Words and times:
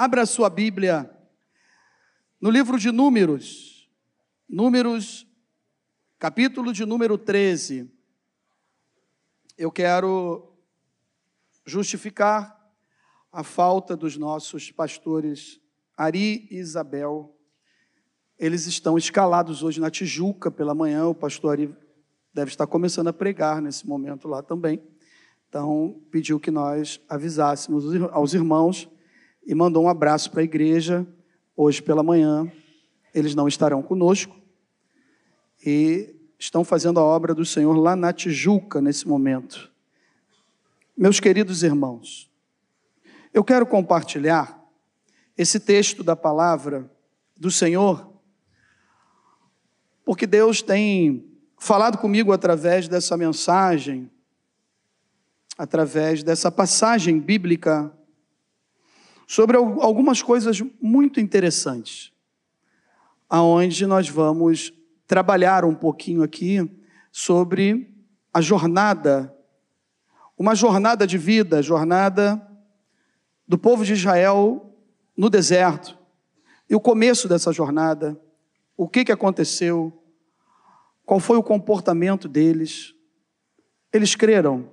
Abra 0.00 0.24
sua 0.26 0.48
Bíblia 0.48 1.10
no 2.40 2.50
livro 2.50 2.78
de 2.78 2.92
Números, 2.92 3.90
Números, 4.48 5.26
capítulo 6.20 6.72
de 6.72 6.86
número 6.86 7.18
13. 7.18 7.90
Eu 9.56 9.72
quero 9.72 10.56
justificar 11.66 12.56
a 13.32 13.42
falta 13.42 13.96
dos 13.96 14.16
nossos 14.16 14.70
pastores 14.70 15.60
Ari 15.96 16.46
e 16.48 16.58
Isabel. 16.58 17.36
Eles 18.38 18.68
estão 18.68 18.96
escalados 18.96 19.64
hoje 19.64 19.80
na 19.80 19.90
Tijuca 19.90 20.48
pela 20.48 20.76
manhã. 20.76 21.08
O 21.08 21.14
pastor 21.14 21.54
Ari 21.54 21.74
deve 22.32 22.52
estar 22.52 22.68
começando 22.68 23.08
a 23.08 23.12
pregar 23.12 23.60
nesse 23.60 23.84
momento 23.84 24.28
lá 24.28 24.44
também. 24.44 24.80
Então, 25.48 26.00
pediu 26.08 26.38
que 26.38 26.52
nós 26.52 27.00
avisássemos 27.08 27.84
aos 28.12 28.32
irmãos 28.32 28.88
e 29.48 29.54
mandou 29.54 29.84
um 29.84 29.88
abraço 29.88 30.30
para 30.30 30.42
a 30.42 30.44
igreja. 30.44 31.06
Hoje 31.56 31.80
pela 31.80 32.02
manhã, 32.02 32.52
eles 33.14 33.34
não 33.34 33.48
estarão 33.48 33.82
conosco 33.82 34.36
e 35.64 36.14
estão 36.38 36.62
fazendo 36.62 37.00
a 37.00 37.02
obra 37.02 37.34
do 37.34 37.46
Senhor 37.46 37.72
lá 37.72 37.96
na 37.96 38.12
Tijuca 38.12 38.82
nesse 38.82 39.08
momento. 39.08 39.72
Meus 40.94 41.18
queridos 41.18 41.62
irmãos, 41.62 42.30
eu 43.32 43.42
quero 43.42 43.66
compartilhar 43.66 44.62
esse 45.36 45.58
texto 45.58 46.04
da 46.04 46.14
palavra 46.14 46.90
do 47.34 47.50
Senhor, 47.50 48.12
porque 50.04 50.26
Deus 50.26 50.60
tem 50.60 51.26
falado 51.56 51.96
comigo 51.96 52.32
através 52.32 52.86
dessa 52.86 53.16
mensagem, 53.16 54.10
através 55.56 56.22
dessa 56.22 56.52
passagem 56.52 57.18
bíblica 57.18 57.97
sobre 59.28 59.58
algumas 59.58 60.22
coisas 60.22 60.62
muito 60.80 61.20
interessantes, 61.20 62.10
aonde 63.28 63.86
nós 63.86 64.08
vamos 64.08 64.72
trabalhar 65.06 65.66
um 65.66 65.74
pouquinho 65.74 66.22
aqui 66.22 66.66
sobre 67.12 67.94
a 68.32 68.40
jornada, 68.40 69.36
uma 70.36 70.54
jornada 70.54 71.06
de 71.06 71.18
vida, 71.18 71.60
jornada 71.60 72.40
do 73.46 73.58
povo 73.58 73.84
de 73.84 73.92
Israel 73.92 74.74
no 75.14 75.28
deserto. 75.28 75.98
E 76.70 76.74
o 76.74 76.80
começo 76.80 77.28
dessa 77.28 77.52
jornada, 77.52 78.18
o 78.78 78.88
que, 78.88 79.04
que 79.04 79.12
aconteceu, 79.12 79.92
qual 81.04 81.20
foi 81.20 81.36
o 81.36 81.42
comportamento 81.42 82.26
deles. 82.28 82.94
Eles 83.92 84.14
creram, 84.14 84.70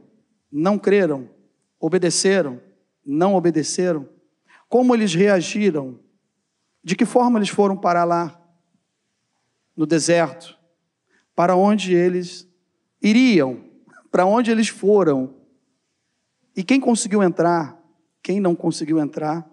não 0.49 0.79
creram, 0.79 1.29
obedeceram, 1.77 2.61
não 3.05 3.35
obedeceram. 3.35 4.14
Como 4.67 4.93
eles 4.95 5.13
reagiram? 5.13 5.99
De 6.83 6.95
que 6.95 7.05
forma 7.05 7.39
eles 7.39 7.49
foram 7.49 7.75
para 7.75 8.03
lá? 8.03 8.41
No 9.75 9.85
deserto? 9.85 10.57
Para 11.35 11.55
onde 11.55 11.93
eles 11.93 12.47
iriam? 13.01 13.63
Para 14.11 14.25
onde 14.25 14.49
eles 14.49 14.69
foram? 14.69 15.35
E 16.55 16.63
quem 16.63 16.79
conseguiu 16.79 17.21
entrar? 17.21 17.77
Quem 18.23 18.39
não 18.39 18.55
conseguiu 18.55 18.99
entrar 18.99 19.45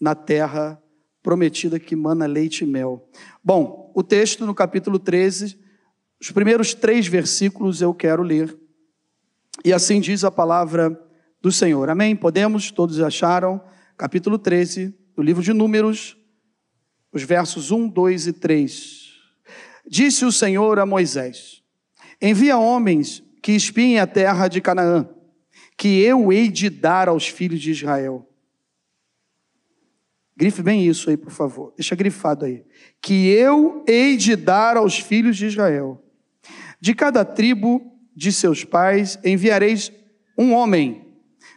na 0.00 0.14
terra 0.14 0.82
prometida 1.22 1.78
que 1.78 1.94
mana 1.94 2.26
leite 2.26 2.64
e 2.64 2.66
mel? 2.66 3.06
Bom, 3.44 3.92
o 3.94 4.02
texto 4.02 4.46
no 4.46 4.54
capítulo 4.54 4.98
13, 4.98 5.58
os 6.20 6.30
primeiros 6.30 6.72
três 6.72 7.06
versículos 7.06 7.82
eu 7.82 7.92
quero 7.92 8.22
ler. 8.22 8.56
E 9.64 9.72
assim 9.72 10.00
diz 10.00 10.24
a 10.24 10.30
palavra 10.30 10.98
do 11.40 11.52
Senhor. 11.52 11.90
Amém? 11.90 12.16
Podemos? 12.16 12.70
Todos 12.70 12.98
acharam? 13.00 13.60
Capítulo 13.96 14.38
13 14.38 14.94
do 15.14 15.22
livro 15.22 15.42
de 15.42 15.52
Números, 15.52 16.16
os 17.12 17.22
versos 17.22 17.70
1, 17.70 17.88
2 17.88 18.26
e 18.26 18.32
3. 18.32 19.12
Disse 19.86 20.24
o 20.24 20.32
Senhor 20.32 20.78
a 20.78 20.86
Moisés: 20.86 21.62
Envia 22.20 22.56
homens 22.56 23.22
que 23.42 23.52
espiem 23.52 23.98
a 23.98 24.06
terra 24.06 24.48
de 24.48 24.60
Canaã, 24.60 25.08
que 25.76 26.00
eu 26.00 26.32
hei 26.32 26.48
de 26.48 26.70
dar 26.70 27.08
aos 27.08 27.28
filhos 27.28 27.60
de 27.60 27.70
Israel. 27.70 28.28
Grife 30.36 30.62
bem 30.62 30.86
isso 30.86 31.10
aí, 31.10 31.16
por 31.16 31.30
favor. 31.30 31.74
Deixa 31.76 31.94
grifado 31.94 32.44
aí. 32.44 32.64
Que 33.00 33.28
eu 33.28 33.84
hei 33.86 34.16
de 34.16 34.34
dar 34.34 34.76
aos 34.76 34.98
filhos 34.98 35.36
de 35.36 35.46
Israel. 35.46 36.02
De 36.80 36.94
cada 36.94 37.24
tribo 37.24 37.92
de 38.14 38.32
seus 38.32 38.64
pais 38.64 39.18
enviareis 39.24 39.92
um 40.36 40.52
homem, 40.52 41.06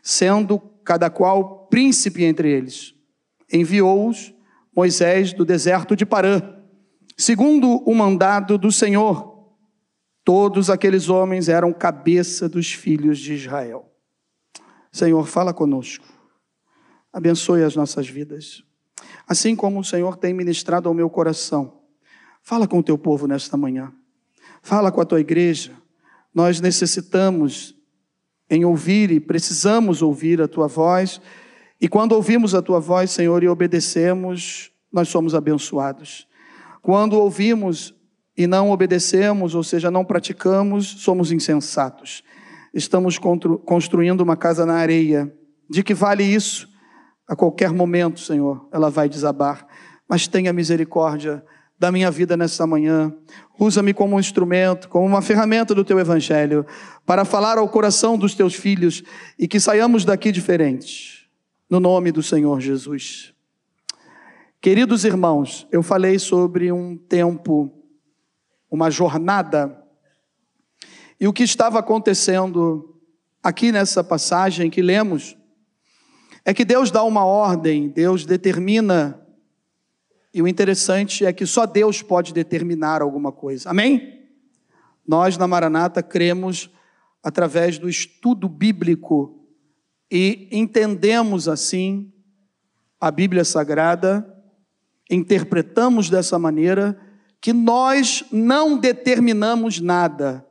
sendo 0.04 0.60
cada 0.84 1.10
qual 1.10 1.55
príncipe 1.70 2.24
entre 2.24 2.52
eles. 2.52 2.94
Enviou-os 3.52 4.34
Moisés 4.76 5.34
do 5.34 5.46
deserto 5.46 5.96
de 5.96 6.06
Parã, 6.06 6.42
segundo 7.18 7.78
o 7.90 7.96
mandado 7.96 8.58
do 8.58 8.72
Senhor. 8.72 9.36
Todos 10.24 10.70
aqueles 10.70 11.08
homens 11.08 11.48
eram 11.48 11.72
cabeça 11.72 12.50
dos 12.50 12.74
filhos 12.74 13.20
de 13.20 13.34
Israel. 13.34 13.92
Senhor, 14.92 15.28
fala 15.28 15.54
conosco. 15.54 16.06
Abençoe 17.14 17.64
as 17.64 17.76
nossas 17.76 18.10
vidas. 18.10 18.64
Assim 19.28 19.56
como 19.56 19.80
o 19.80 19.84
Senhor 19.84 20.18
tem 20.18 20.34
ministrado 20.34 20.90
ao 20.90 20.96
meu 20.96 21.10
coração. 21.10 21.82
Fala 22.42 22.68
com 22.68 22.80
o 22.80 22.84
teu 22.84 22.98
povo 22.98 23.28
nesta 23.28 23.56
manhã. 23.56 23.94
Fala 24.62 24.92
com 24.92 25.00
a 25.00 25.06
tua 25.06 25.20
igreja. 25.20 25.72
Nós 26.34 26.60
necessitamos 26.60 27.76
em 28.50 28.66
ouvir 28.66 29.12
e 29.12 29.20
precisamos 29.20 30.02
ouvir 30.02 30.42
a 30.42 30.48
tua 30.48 30.68
voz. 30.68 31.22
E 31.80 31.88
quando 31.88 32.14
ouvimos 32.14 32.56
a 32.56 32.62
tua 32.62 32.80
voz, 32.80 33.12
Senhor, 33.12 33.44
e 33.44 33.48
obedecemos, 33.48 34.72
nós 34.92 35.10
somos 35.10 35.36
abençoados. 35.36 36.28
Quando 36.82 37.14
ouvimos 37.14 37.94
e 38.38 38.48
não 38.48 38.72
obedecemos, 38.72 39.56
ou 39.56 39.64
seja, 39.64 39.90
não 39.90 40.06
praticamos, 40.06 40.88
somos 40.88 41.32
insensatos. 41.32 42.24
Estamos 42.74 43.18
construindo 43.18 44.22
uma 44.22 44.36
casa 44.36 44.66
na 44.66 44.76
areia. 44.76 45.34
De 45.70 45.82
que 45.84 45.94
vale 45.94 46.24
isso? 46.24 46.68
A 47.28 47.36
qualquer 47.36 47.72
momento, 47.72 48.20
Senhor, 48.20 48.68
ela 48.72 48.90
vai 48.90 49.10
desabar. 49.10 49.66
Mas 50.08 50.28
tenha 50.28 50.54
misericórdia 50.54 51.44
da 51.80 51.92
minha 51.92 52.10
vida 52.12 52.38
nessa 52.38 52.66
manhã. 52.66 53.14
Usa-me 53.60 53.94
como 53.94 54.16
um 54.16 54.20
instrumento, 54.20 54.90
como 54.90 55.06
uma 55.06 55.22
ferramenta 55.22 55.74
do 55.74 55.84
teu 55.84 56.00
evangelho, 56.00 56.66
para 57.06 57.26
falar 57.26 57.58
ao 57.58 57.68
coração 57.70 58.18
dos 58.18 58.34
teus 58.34 58.54
filhos 58.54 59.04
e 59.40 59.48
que 59.48 59.60
saiamos 59.60 60.06
daqui 60.06 60.32
diferentes, 60.32 61.15
no 61.70 61.80
nome 61.80 62.12
do 62.12 62.22
Senhor 62.22 62.60
Jesus. 62.60 63.34
Queridos 64.62 65.06
irmãos, 65.06 65.68
eu 65.72 65.84
falei 65.84 66.20
sobre 66.20 66.72
um 66.72 66.98
tempo, 66.98 67.72
uma 68.70 68.90
jornada, 68.90 69.84
e 71.20 71.28
o 71.28 71.34
que 71.34 71.44
estava 71.44 71.80
acontecendo 71.80 73.00
aqui 73.42 73.72
nessa 73.72 74.04
passagem 74.04 74.70
que 74.70 74.82
lemos, 74.82 75.38
é 76.44 76.54
que 76.54 76.66
Deus 76.66 76.92
dá 76.92 77.04
uma 77.04 77.26
ordem, 77.26 77.90
Deus 77.90 78.26
determina 78.26 79.22
e 80.36 80.42
o 80.42 80.48
interessante 80.50 81.26
é 81.26 81.32
que 81.32 81.46
só 81.46 81.66
Deus 81.66 82.02
pode 82.02 82.34
determinar 82.34 83.02
alguma 83.02 83.32
coisa. 83.32 83.70
Amém? 83.70 84.28
Nós 85.08 85.38
na 85.38 85.48
Maranata 85.48 86.04
cremos 86.04 86.70
através 87.24 87.80
do 87.80 87.88
estudo 87.88 88.50
bíblico 88.50 89.45
e 90.12 90.48
entendemos 90.52 91.48
assim 91.48 92.12
a 93.00 93.12
Bíblia 93.12 93.44
Sagrada, 93.44 94.26
interpretamos 95.10 96.10
dessa 96.10 96.40
maneira 96.40 97.00
que 97.42 97.54
nós 97.54 98.24
não 98.32 98.78
determinamos 98.78 99.80
nada. 99.80 100.46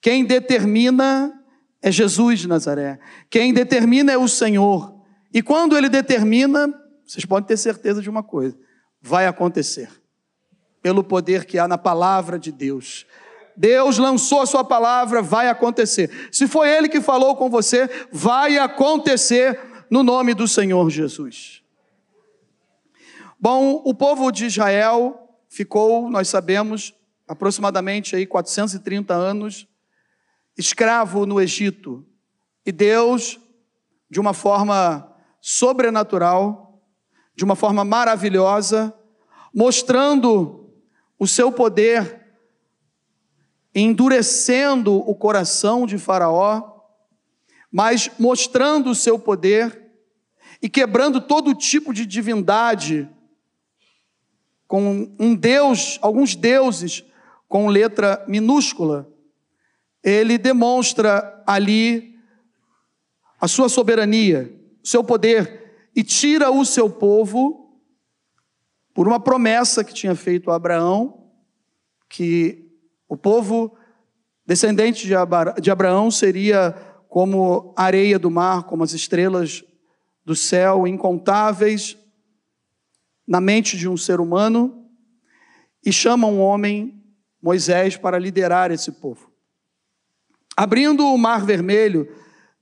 Quem 0.00 0.24
determina 0.24 1.32
é 1.80 1.90
Jesus 1.90 2.40
de 2.40 2.48
Nazaré. 2.48 2.98
Quem 3.30 3.52
determina 3.52 4.12
é 4.12 4.18
o 4.18 4.28
Senhor. 4.28 5.00
E 5.32 5.42
quando 5.42 5.76
ele 5.76 5.88
determina, 5.88 6.72
vocês 7.06 7.24
podem 7.24 7.46
ter 7.46 7.56
certeza 7.56 8.02
de 8.02 8.10
uma 8.10 8.22
coisa: 8.22 8.56
vai 9.00 9.26
acontecer, 9.26 9.88
pelo 10.80 11.04
poder 11.04 11.44
que 11.44 11.58
há 11.58 11.68
na 11.68 11.78
palavra 11.78 12.38
de 12.38 12.50
Deus. 12.50 13.06
Deus 13.56 13.98
lançou 13.98 14.40
a 14.40 14.46
sua 14.46 14.64
palavra, 14.64 15.22
vai 15.22 15.48
acontecer. 15.48 16.28
Se 16.30 16.46
foi 16.46 16.70
Ele 16.70 16.88
que 16.88 17.00
falou 17.00 17.36
com 17.36 17.50
você, 17.50 17.88
vai 18.10 18.58
acontecer 18.58 19.58
no 19.90 20.02
nome 20.02 20.34
do 20.34 20.48
Senhor 20.48 20.88
Jesus. 20.90 21.62
Bom, 23.38 23.82
o 23.84 23.92
povo 23.92 24.30
de 24.30 24.46
Israel 24.46 25.36
ficou, 25.48 26.08
nós 26.10 26.28
sabemos, 26.28 26.94
aproximadamente 27.26 28.14
aí 28.14 28.26
430 28.26 29.14
anos 29.14 29.66
escravo 30.56 31.26
no 31.26 31.40
Egito. 31.40 32.04
E 32.64 32.70
Deus, 32.70 33.40
de 34.10 34.20
uma 34.20 34.32
forma 34.32 35.12
sobrenatural, 35.40 36.80
de 37.34 37.44
uma 37.44 37.56
forma 37.56 37.84
maravilhosa, 37.84 38.94
mostrando 39.54 40.70
o 41.18 41.26
seu 41.26 41.50
poder, 41.50 42.21
endurecendo 43.74 44.96
o 45.08 45.14
coração 45.14 45.86
de 45.86 45.98
Faraó, 45.98 46.80
mas 47.70 48.10
mostrando 48.18 48.90
o 48.90 48.94
seu 48.94 49.18
poder 49.18 49.82
e 50.60 50.68
quebrando 50.68 51.20
todo 51.20 51.54
tipo 51.54 51.92
de 51.92 52.04
divindade, 52.04 53.08
com 54.68 55.14
um 55.18 55.34
Deus, 55.34 55.98
alguns 56.00 56.34
deuses 56.34 57.04
com 57.48 57.68
letra 57.68 58.24
minúscula, 58.26 59.10
ele 60.02 60.38
demonstra 60.38 61.42
ali 61.46 62.18
a 63.40 63.46
sua 63.46 63.68
soberania, 63.68 64.58
o 64.82 64.88
seu 64.88 65.04
poder, 65.04 65.90
e 65.94 66.02
tira 66.02 66.50
o 66.50 66.64
seu 66.64 66.88
povo 66.88 67.78
por 68.94 69.06
uma 69.06 69.20
promessa 69.20 69.84
que 69.84 69.92
tinha 69.92 70.14
feito 70.14 70.50
a 70.50 70.54
Abraão, 70.54 71.30
que 72.08 72.61
o 73.12 73.16
povo 73.18 73.76
descendente 74.46 75.06
de 75.06 75.70
Abraão 75.70 76.10
seria 76.10 76.72
como 77.10 77.74
areia 77.76 78.18
do 78.18 78.30
mar, 78.30 78.62
como 78.62 78.82
as 78.82 78.94
estrelas 78.94 79.62
do 80.24 80.34
céu, 80.34 80.86
incontáveis 80.86 81.94
na 83.28 83.38
mente 83.38 83.76
de 83.76 83.86
um 83.86 83.98
ser 83.98 84.18
humano, 84.18 84.88
e 85.84 85.92
chama 85.92 86.26
um 86.26 86.40
homem, 86.40 87.04
Moisés, 87.42 87.98
para 87.98 88.18
liderar 88.18 88.70
esse 88.70 88.90
povo. 88.92 89.30
Abrindo 90.56 91.04
o 91.04 91.18
Mar 91.18 91.44
Vermelho 91.44 92.08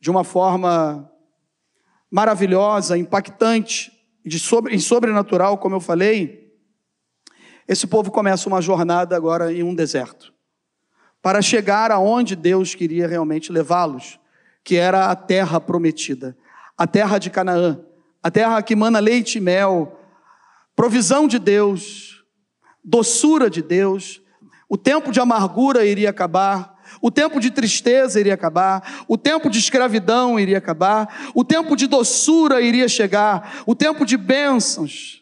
de 0.00 0.11
uma 0.11 0.25
forma 0.25 1.08
maravilhosa, 2.11 2.99
impactante, 2.99 3.93
de 4.26 4.41
sobre, 4.41 4.75
e 4.75 4.81
sobrenatural, 4.81 5.58
como 5.58 5.76
eu 5.76 5.81
falei, 5.81 6.52
esse 7.69 7.87
povo 7.87 8.11
começa 8.11 8.49
uma 8.49 8.61
jornada 8.61 9.14
agora 9.14 9.52
em 9.52 9.62
um 9.62 9.76
deserto, 9.76 10.35
para 11.23 11.43
chegar 11.43 11.91
aonde 11.91 12.35
Deus 12.35 12.75
queria 12.75 13.07
realmente 13.07 13.53
levá-los, 13.53 14.19
que 14.65 14.77
era 14.77 15.11
a 15.11 15.17
terra 15.17 15.61
prometida, 15.61 16.37
a 16.77 16.87
terra 16.87 17.19
de 17.19 17.31
Canaã, 17.31 17.81
a 18.23 18.31
terra 18.31 18.63
que 18.63 18.77
mana 18.77 18.99
leite 18.99 19.39
e 19.39 19.41
mel, 19.41 20.01
provisão 20.75 21.27
de 21.27 21.39
Deus, 21.39 22.25
doçura 22.83 23.51
de 23.51 23.63
Deus, 23.63 24.23
o 24.69 24.77
tempo 24.77 25.11
de 25.13 25.21
amargura 25.21 25.85
iria 25.85 26.11
acabar, 26.11 26.79
o 27.03 27.11
tempo 27.11 27.39
de 27.39 27.51
tristeza 27.51 28.19
iria 28.19 28.35
acabar, 28.35 29.05
o 29.07 29.17
tempo 29.17 29.51
de 29.51 29.59
escravidão 29.59 30.39
iria 30.39 30.59
acabar, 30.59 31.31
o 31.35 31.45
tempo 31.45 31.77
de 31.77 31.87
doçura 31.87 32.61
iria 32.61 32.89
chegar, 32.89 33.63
o 33.67 33.75
tempo 33.75 34.05
de 34.05 34.17
bênçãos 34.17 35.20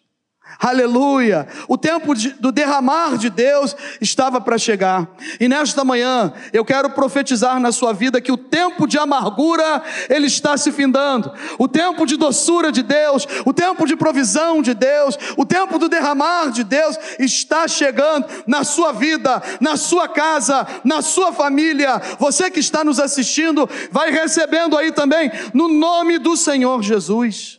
Aleluia! 0.59 1.47
O 1.69 1.79
tempo 1.79 2.15
de, 2.15 2.31
do 2.31 2.51
derramar 2.51 3.17
de 3.17 3.31
Deus 3.31 3.77
estava 4.01 4.41
para 4.41 4.59
chegar. 4.59 5.07
E 5.39 5.49
nesta 5.49 5.85
manhã 5.85 6.33
eu 6.53 6.65
quero 6.65 6.91
profetizar 6.91 7.61
na 7.61 7.71
sua 7.71 7.93
vida 7.93 8.21
que 8.21 8.33
o 8.33 8.37
tempo 8.37 8.87
de 8.87 8.99
amargura 8.99 9.83
ele 10.09 10.27
está 10.27 10.57
se 10.57 10.73
findando. 10.73 11.33
O 11.59 11.69
tempo 11.69 12.05
de 12.05 12.17
doçura 12.17 12.73
de 12.73 12.83
Deus, 12.83 13.27
o 13.45 13.53
tempo 13.53 13.87
de 13.87 13.95
provisão 13.95 14.61
de 14.61 14.75
Deus, 14.75 15.17
o 15.37 15.47
tempo 15.47 15.79
do 15.79 15.89
derramar 15.89 16.51
de 16.51 16.65
Deus 16.65 16.99
está 17.21 17.69
chegando 17.69 18.27
na 18.45 18.65
sua 18.65 18.93
vida, 18.93 19.41
na 19.61 19.77
sua 19.77 20.09
casa, 20.09 20.67
na 20.83 21.03
sua 21.03 21.33
família. 21.33 22.03
Você 22.19 22.51
que 22.51 22.59
está 22.59 22.83
nos 22.83 22.99
assistindo 22.99 23.69
vai 23.93 24.11
recebendo 24.11 24.77
aí 24.77 24.91
também 24.91 25.31
no 25.55 25.69
nome 25.69 26.19
do 26.19 26.37
Senhor 26.37 26.83
Jesus. 26.83 27.58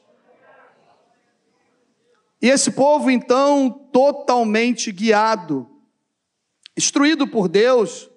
E 2.42 2.48
esse 2.48 2.72
povo, 2.72 3.12
então, 3.12 3.70
totalmente 3.92 4.92
guiado, 4.92 5.70
instruído 6.78 7.28
por 7.28 7.50
Deus, 7.50 8.10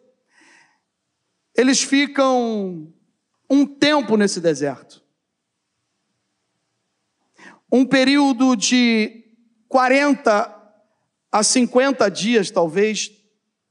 eles 1.57 1.83
ficam 1.83 2.93
um 3.51 3.67
tempo 3.67 4.17
nesse 4.17 4.41
deserto. 4.41 5.03
Um 7.71 7.85
período 7.85 8.55
de 8.55 9.25
40 9.69 10.63
a 11.33 11.43
50 11.43 12.11
dias, 12.11 12.51
talvez, 12.51 13.11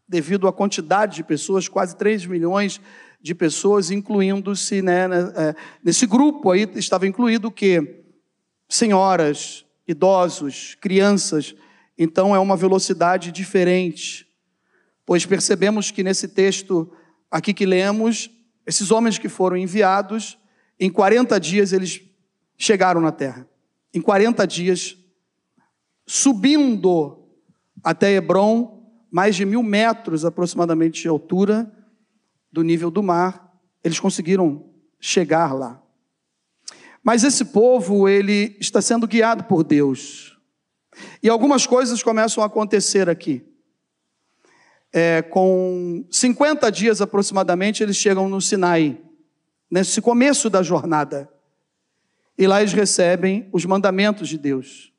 devido 0.08 0.48
à 0.48 0.54
quantidade 0.54 1.16
de 1.16 1.24
pessoas, 1.24 1.68
quase 1.70 1.96
3 1.96 2.26
milhões 2.26 2.82
de 3.22 3.34
pessoas, 3.34 3.92
incluindo-se 3.92 4.82
né, 4.82 5.08
né 5.08 5.18
é, 5.36 5.56
nesse 5.84 6.06
grupo 6.06 6.52
aí, 6.52 6.68
estava 6.76 7.08
incluído 7.08 7.48
o 7.48 7.52
quê? 7.52 8.04
Senhoras, 8.68 9.66
idosos, 9.88 10.76
crianças. 10.80 11.56
Então 11.98 12.36
é 12.36 12.40
uma 12.40 12.56
velocidade 12.56 13.32
diferente. 13.32 14.28
Pois 15.06 15.26
percebemos 15.26 15.92
que 15.92 16.04
nesse 16.04 16.28
texto 16.28 16.92
aqui 17.30 17.54
que 17.54 17.66
lemos, 17.66 18.30
esses 18.66 18.92
homens 18.92 19.18
que 19.18 19.30
foram 19.30 19.58
enviados, 19.58 20.38
em 20.80 20.90
40 20.90 21.40
dias 21.40 21.74
eles 21.74 22.02
chegaram 22.58 23.02
na 23.02 23.12
terra. 23.12 23.48
Em 23.94 24.02
40 24.02 24.46
dias, 24.48 24.98
subindo 26.06 27.28
até 27.84 28.14
Hebron, 28.14 28.82
mais 29.12 29.36
de 29.36 29.46
mil 29.46 29.62
metros 29.62 30.24
aproximadamente 30.24 31.02
de 31.02 31.08
altura 31.08 31.72
do 32.52 32.64
nível 32.64 32.90
do 32.90 33.04
mar, 33.04 33.54
eles 33.84 34.00
conseguiram 34.00 34.70
chegar 35.00 35.54
lá. 35.54 35.82
Mas 37.04 37.24
esse 37.24 37.46
povo, 37.46 38.08
ele 38.08 38.56
está 38.60 38.82
sendo 38.82 39.08
guiado 39.08 39.44
por 39.46 39.64
Deus. 39.64 40.38
E 41.22 41.30
algumas 41.30 41.66
coisas 41.66 42.04
começam 42.04 42.44
a 42.44 42.48
acontecer 42.48 43.10
aqui. 43.10 43.44
É, 44.94 45.22
com 45.22 46.06
50 46.12 46.70
dias 46.72 47.02
aproximadamente, 47.02 47.82
eles 47.82 47.96
chegam 47.96 48.28
no 48.28 48.42
Sinai, 48.42 49.00
nesse 49.70 50.02
começo 50.02 50.50
da 50.50 50.62
jornada. 50.62 51.32
E 52.38 52.46
lá 52.46 52.62
eles 52.62 52.74
recebem 52.74 53.50
os 53.52 53.66
mandamentos 53.66 54.28
de 54.28 54.38
Deus. 54.38 54.92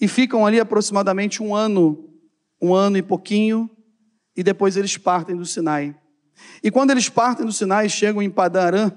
E 0.00 0.08
ficam 0.08 0.46
ali 0.46 0.60
aproximadamente 0.60 1.42
um 1.42 1.54
ano, 1.54 2.08
um 2.60 2.74
ano 2.74 2.96
e 2.96 3.02
pouquinho, 3.02 3.68
e 4.36 4.42
depois 4.42 4.76
eles 4.76 4.96
partem 4.96 5.36
do 5.36 5.44
Sinai. 5.44 5.94
E 6.62 6.70
quando 6.70 6.90
eles 6.90 7.08
partem 7.08 7.44
do 7.44 7.52
Sinai, 7.52 7.88
chegam 7.88 8.22
em 8.22 8.30
Padarã, 8.30 8.92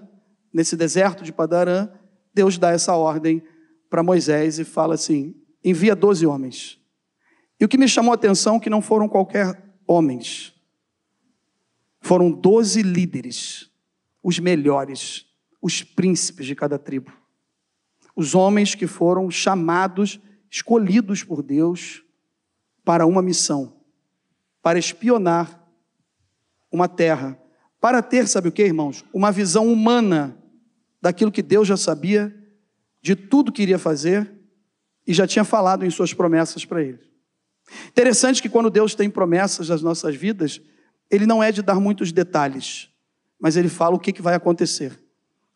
nesse 0.54 0.78
deserto 0.78 1.24
de 1.24 1.34
Padarã, 1.34 1.90
Deus 2.34 2.58
dá 2.58 2.72
essa 2.72 2.96
ordem 2.96 3.44
para 3.90 4.02
Moisés 4.02 4.58
e 4.60 4.64
fala 4.64 4.96
assim: 4.96 5.36
envia 5.64 5.96
doze 5.96 6.26
homens. 6.26 6.80
E 7.60 7.66
o 7.66 7.68
que 7.68 7.78
me 7.78 7.88
chamou 7.88 8.12
a 8.12 8.16
atenção 8.16 8.56
é 8.56 8.60
que 8.60 8.70
não 8.70 8.82
foram 8.82 9.08
qualquer 9.08 9.64
homens, 9.88 10.54
foram 12.02 12.32
doze 12.32 12.82
líderes, 12.82 13.70
os 14.22 14.40
melhores, 14.40 15.26
os 15.62 15.84
príncipes 15.84 16.46
de 16.46 16.56
cada 16.56 16.80
tribo, 16.80 17.14
os 18.16 18.36
homens 18.36 18.76
que 18.76 18.88
foram 18.88 19.30
chamados, 19.30 20.20
escolhidos 20.50 21.24
por 21.24 21.42
Deus 21.42 22.04
para 22.84 23.06
uma 23.06 23.22
missão, 23.22 23.78
para 24.62 24.78
espionar 24.78 25.64
uma 26.72 26.88
terra, 26.88 27.40
para 27.80 28.02
ter, 28.02 28.28
sabe 28.28 28.50
o 28.50 28.52
que, 28.52 28.64
irmãos? 28.64 29.06
Uma 29.14 29.32
visão 29.32 29.72
humana 29.72 30.43
daquilo 31.04 31.34
que 31.34 31.42
Deus 31.42 31.68
já 31.68 31.76
sabia, 31.76 32.34
de 33.02 33.14
tudo 33.14 33.52
que 33.52 33.62
iria 33.62 33.78
fazer 33.78 34.32
e 35.06 35.14
já 35.14 35.28
tinha 35.28 35.44
falado 35.44 35.86
em 35.86 35.90
suas 35.90 36.14
promessas 36.14 36.64
para 36.64 36.82
ele. 36.82 37.02
Interessante 37.90 38.42
que 38.42 38.48
quando 38.48 38.70
Deus 38.70 38.96
tem 38.96 39.10
promessas 39.10 39.68
nas 39.68 39.82
nossas 39.82 40.16
vidas, 40.16 40.62
ele 41.12 41.26
não 41.26 41.44
é 41.44 41.52
de 41.52 41.62
dar 41.62 41.78
muitos 41.78 42.14
detalhes, 42.14 42.90
mas 43.38 43.58
ele 43.58 43.68
fala 43.68 43.98
o 43.98 44.00
que, 44.00 44.14
que 44.14 44.22
vai 44.22 44.34
acontecer. 44.34 44.98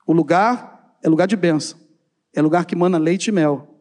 O 0.05 0.11
lugar 0.11 0.97
é 1.01 1.07
lugar 1.07 1.27
de 1.27 1.37
bênção, 1.37 1.79
é 2.33 2.41
lugar 2.41 2.65
que 2.65 2.75
mana 2.75 2.97
leite 2.97 3.29
e 3.29 3.31
mel. 3.31 3.73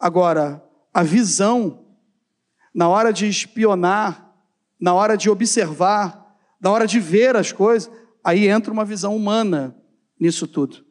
Agora, 0.00 0.64
a 0.92 1.04
visão, 1.04 1.86
na 2.74 2.88
hora 2.88 3.12
de 3.12 3.28
espionar, 3.28 4.34
na 4.80 4.92
hora 4.92 5.16
de 5.16 5.30
observar, 5.30 6.36
na 6.60 6.72
hora 6.72 6.88
de 6.88 6.98
ver 6.98 7.36
as 7.36 7.52
coisas, 7.52 7.88
aí 8.24 8.48
entra 8.48 8.72
uma 8.72 8.84
visão 8.84 9.14
humana 9.14 9.76
nisso 10.18 10.48
tudo. 10.48 10.83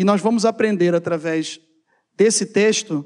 E 0.00 0.04
nós 0.04 0.22
vamos 0.22 0.46
aprender 0.46 0.94
através 0.94 1.60
desse 2.16 2.46
texto 2.46 3.04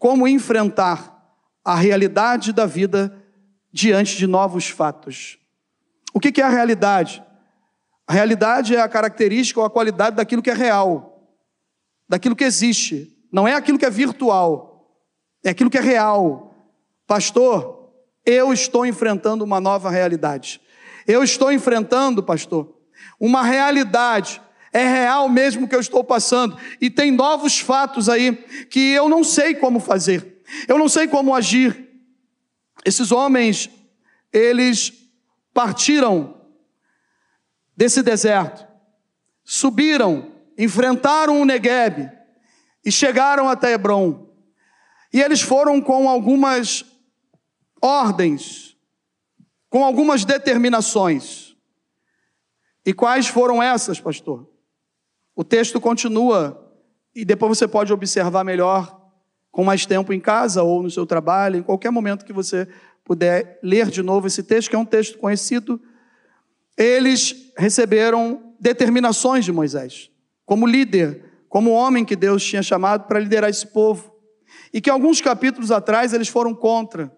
como 0.00 0.26
enfrentar 0.26 1.32
a 1.64 1.76
realidade 1.76 2.52
da 2.52 2.66
vida 2.66 3.16
diante 3.72 4.16
de 4.16 4.26
novos 4.26 4.68
fatos. 4.68 5.38
O 6.12 6.18
que 6.18 6.40
é 6.40 6.44
a 6.44 6.48
realidade? 6.48 7.22
A 8.04 8.12
realidade 8.12 8.74
é 8.74 8.80
a 8.80 8.88
característica 8.88 9.60
ou 9.60 9.64
a 9.64 9.70
qualidade 9.70 10.16
daquilo 10.16 10.42
que 10.42 10.50
é 10.50 10.54
real, 10.54 11.24
daquilo 12.08 12.34
que 12.34 12.42
existe. 12.42 13.16
Não 13.30 13.46
é 13.46 13.54
aquilo 13.54 13.78
que 13.78 13.86
é 13.86 13.90
virtual, 13.90 14.92
é 15.44 15.50
aquilo 15.50 15.70
que 15.70 15.78
é 15.78 15.82
real. 15.82 16.52
Pastor, 17.06 17.92
eu 18.26 18.52
estou 18.52 18.84
enfrentando 18.84 19.44
uma 19.44 19.60
nova 19.60 19.88
realidade. 19.88 20.60
Eu 21.06 21.22
estou 21.22 21.52
enfrentando, 21.52 22.24
pastor, 22.24 22.76
uma 23.20 23.44
realidade 23.44 24.41
é 24.72 24.84
real 24.84 25.28
mesmo 25.28 25.68
que 25.68 25.74
eu 25.74 25.80
estou 25.80 26.02
passando, 26.02 26.56
e 26.80 26.88
tem 26.88 27.10
novos 27.10 27.60
fatos 27.60 28.08
aí 28.08 28.34
que 28.70 28.92
eu 28.92 29.08
não 29.08 29.22
sei 29.22 29.54
como 29.54 29.78
fazer, 29.78 30.42
eu 30.66 30.78
não 30.78 30.88
sei 30.88 31.06
como 31.06 31.34
agir. 31.34 31.90
Esses 32.84 33.12
homens, 33.12 33.70
eles 34.32 34.92
partiram 35.52 36.40
desse 37.76 38.02
deserto, 38.02 38.66
subiram, 39.44 40.32
enfrentaram 40.56 41.40
o 41.40 41.44
Negueb, 41.44 42.10
e 42.84 42.90
chegaram 42.90 43.48
até 43.48 43.72
Hebron. 43.72 44.28
E 45.12 45.20
eles 45.20 45.40
foram 45.40 45.80
com 45.80 46.08
algumas 46.08 46.84
ordens, 47.80 48.76
com 49.68 49.84
algumas 49.84 50.24
determinações. 50.24 51.56
E 52.84 52.92
quais 52.92 53.28
foram 53.28 53.62
essas, 53.62 54.00
pastor? 54.00 54.51
O 55.34 55.42
texto 55.42 55.80
continua, 55.80 56.72
e 57.14 57.24
depois 57.24 57.56
você 57.56 57.66
pode 57.66 57.92
observar 57.92 58.44
melhor 58.44 59.00
com 59.50 59.64
mais 59.64 59.84
tempo 59.84 60.12
em 60.12 60.20
casa 60.20 60.62
ou 60.62 60.82
no 60.82 60.90
seu 60.90 61.06
trabalho, 61.06 61.56
em 61.56 61.62
qualquer 61.62 61.90
momento 61.90 62.24
que 62.24 62.32
você 62.32 62.66
puder 63.04 63.58
ler 63.62 63.88
de 63.88 64.02
novo 64.02 64.26
esse 64.26 64.42
texto, 64.42 64.70
que 64.70 64.76
é 64.76 64.78
um 64.78 64.84
texto 64.84 65.18
conhecido. 65.18 65.80
Eles 66.76 67.52
receberam 67.56 68.54
determinações 68.58 69.44
de 69.44 69.52
Moisés, 69.52 70.10
como 70.46 70.66
líder, 70.66 71.24
como 71.48 71.70
homem 71.70 72.04
que 72.04 72.16
Deus 72.16 72.42
tinha 72.44 72.62
chamado 72.62 73.06
para 73.06 73.18
liderar 73.18 73.50
esse 73.50 73.66
povo. 73.66 74.10
E 74.72 74.80
que 74.80 74.88
alguns 74.88 75.20
capítulos 75.20 75.70
atrás 75.70 76.12
eles 76.14 76.28
foram 76.28 76.54
contra. 76.54 77.14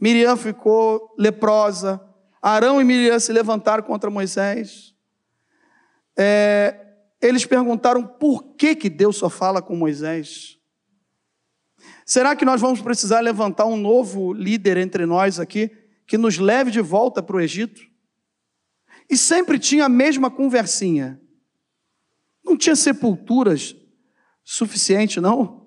Miriam 0.00 0.36
ficou 0.36 1.14
leprosa, 1.16 2.00
Arão 2.42 2.80
e 2.80 2.84
Miriam 2.84 3.18
se 3.18 3.32
levantaram 3.32 3.82
contra 3.82 4.10
Moisés. 4.10 4.94
É, 6.18 6.85
eles 7.26 7.46
perguntaram 7.46 8.06
por 8.06 8.54
que, 8.54 8.74
que 8.74 8.90
Deus 8.90 9.16
só 9.16 9.28
fala 9.28 9.62
com 9.62 9.76
Moisés. 9.76 10.58
Será 12.04 12.36
que 12.36 12.44
nós 12.44 12.60
vamos 12.60 12.80
precisar 12.80 13.20
levantar 13.20 13.66
um 13.66 13.76
novo 13.76 14.32
líder 14.32 14.76
entre 14.76 15.06
nós 15.06 15.40
aqui, 15.40 15.70
que 16.06 16.16
nos 16.16 16.38
leve 16.38 16.70
de 16.70 16.80
volta 16.80 17.22
para 17.22 17.36
o 17.36 17.40
Egito? 17.40 17.80
E 19.10 19.16
sempre 19.16 19.58
tinha 19.58 19.86
a 19.86 19.88
mesma 19.88 20.30
conversinha. 20.30 21.20
Não 22.44 22.56
tinha 22.56 22.76
sepulturas 22.76 23.74
suficiente, 24.44 25.20
não? 25.20 25.66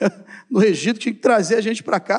no 0.48 0.62
Egito 0.62 1.00
tinha 1.00 1.12
que 1.12 1.20
trazer 1.20 1.56
a 1.56 1.60
gente 1.60 1.82
para 1.82 1.98
cá, 1.98 2.18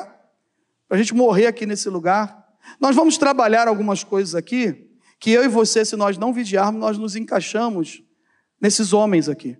para 0.88 0.98
a 0.98 1.01
gente 1.01 1.13
morrer 1.13 1.48
aqui 1.48 1.65
nesse 1.65 1.89
lugar. 1.89 2.45
Nós 2.79 2.95
vamos 2.95 3.17
trabalhar 3.17 3.67
algumas 3.67 4.03
coisas 4.03 4.36
aqui, 4.36 4.89
que 5.19 5.31
eu 5.31 5.43
e 5.43 5.48
você, 5.48 5.86
se 5.86 5.95
nós 5.95 6.17
não 6.17 6.33
vigiarmos, 6.33 6.81
nós 6.81 6.98
nos 6.98 7.15
encaixamos 7.15 8.03
nesses 8.62 8.94
homens 8.94 9.27
aqui. 9.27 9.58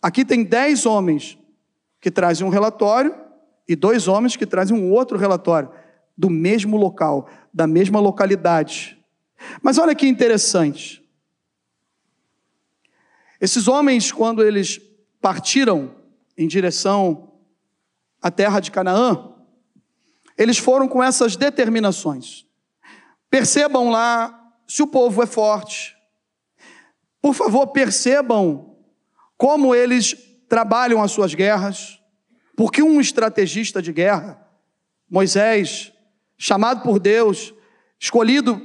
Aqui 0.00 0.24
tem 0.24 0.44
dez 0.44 0.86
homens 0.86 1.36
que 2.00 2.10
trazem 2.10 2.46
um 2.46 2.50
relatório 2.50 3.14
e 3.66 3.74
dois 3.74 4.06
homens 4.06 4.36
que 4.36 4.46
trazem 4.46 4.76
um 4.76 4.92
outro 4.92 5.18
relatório 5.18 5.70
do 6.16 6.30
mesmo 6.30 6.76
local, 6.76 7.28
da 7.52 7.66
mesma 7.66 7.98
localidade. 7.98 8.96
Mas 9.60 9.78
olha 9.78 9.94
que 9.94 10.06
interessante. 10.06 11.04
Esses 13.40 13.68
homens, 13.68 14.10
quando 14.10 14.42
eles 14.42 14.80
partiram 15.20 15.94
em 16.36 16.46
direção 16.46 17.32
à 18.22 18.30
terra 18.30 18.60
de 18.60 18.70
Canaã, 18.70 19.34
eles 20.36 20.58
foram 20.58 20.86
com 20.86 21.02
essas 21.02 21.36
determinações. 21.36 22.46
Percebam 23.28 23.90
lá 23.90 24.52
se 24.66 24.82
o 24.82 24.86
povo 24.86 25.22
é 25.22 25.26
forte, 25.26 25.97
por 27.20 27.34
favor, 27.34 27.68
percebam 27.68 28.76
como 29.36 29.74
eles 29.74 30.16
trabalham 30.48 31.02
as 31.02 31.12
suas 31.12 31.34
guerras, 31.34 32.00
porque 32.56 32.82
um 32.82 33.00
estrategista 33.00 33.80
de 33.80 33.92
guerra, 33.92 34.44
Moisés, 35.08 35.92
chamado 36.36 36.82
por 36.82 36.98
Deus, 36.98 37.54
escolhido 37.98 38.60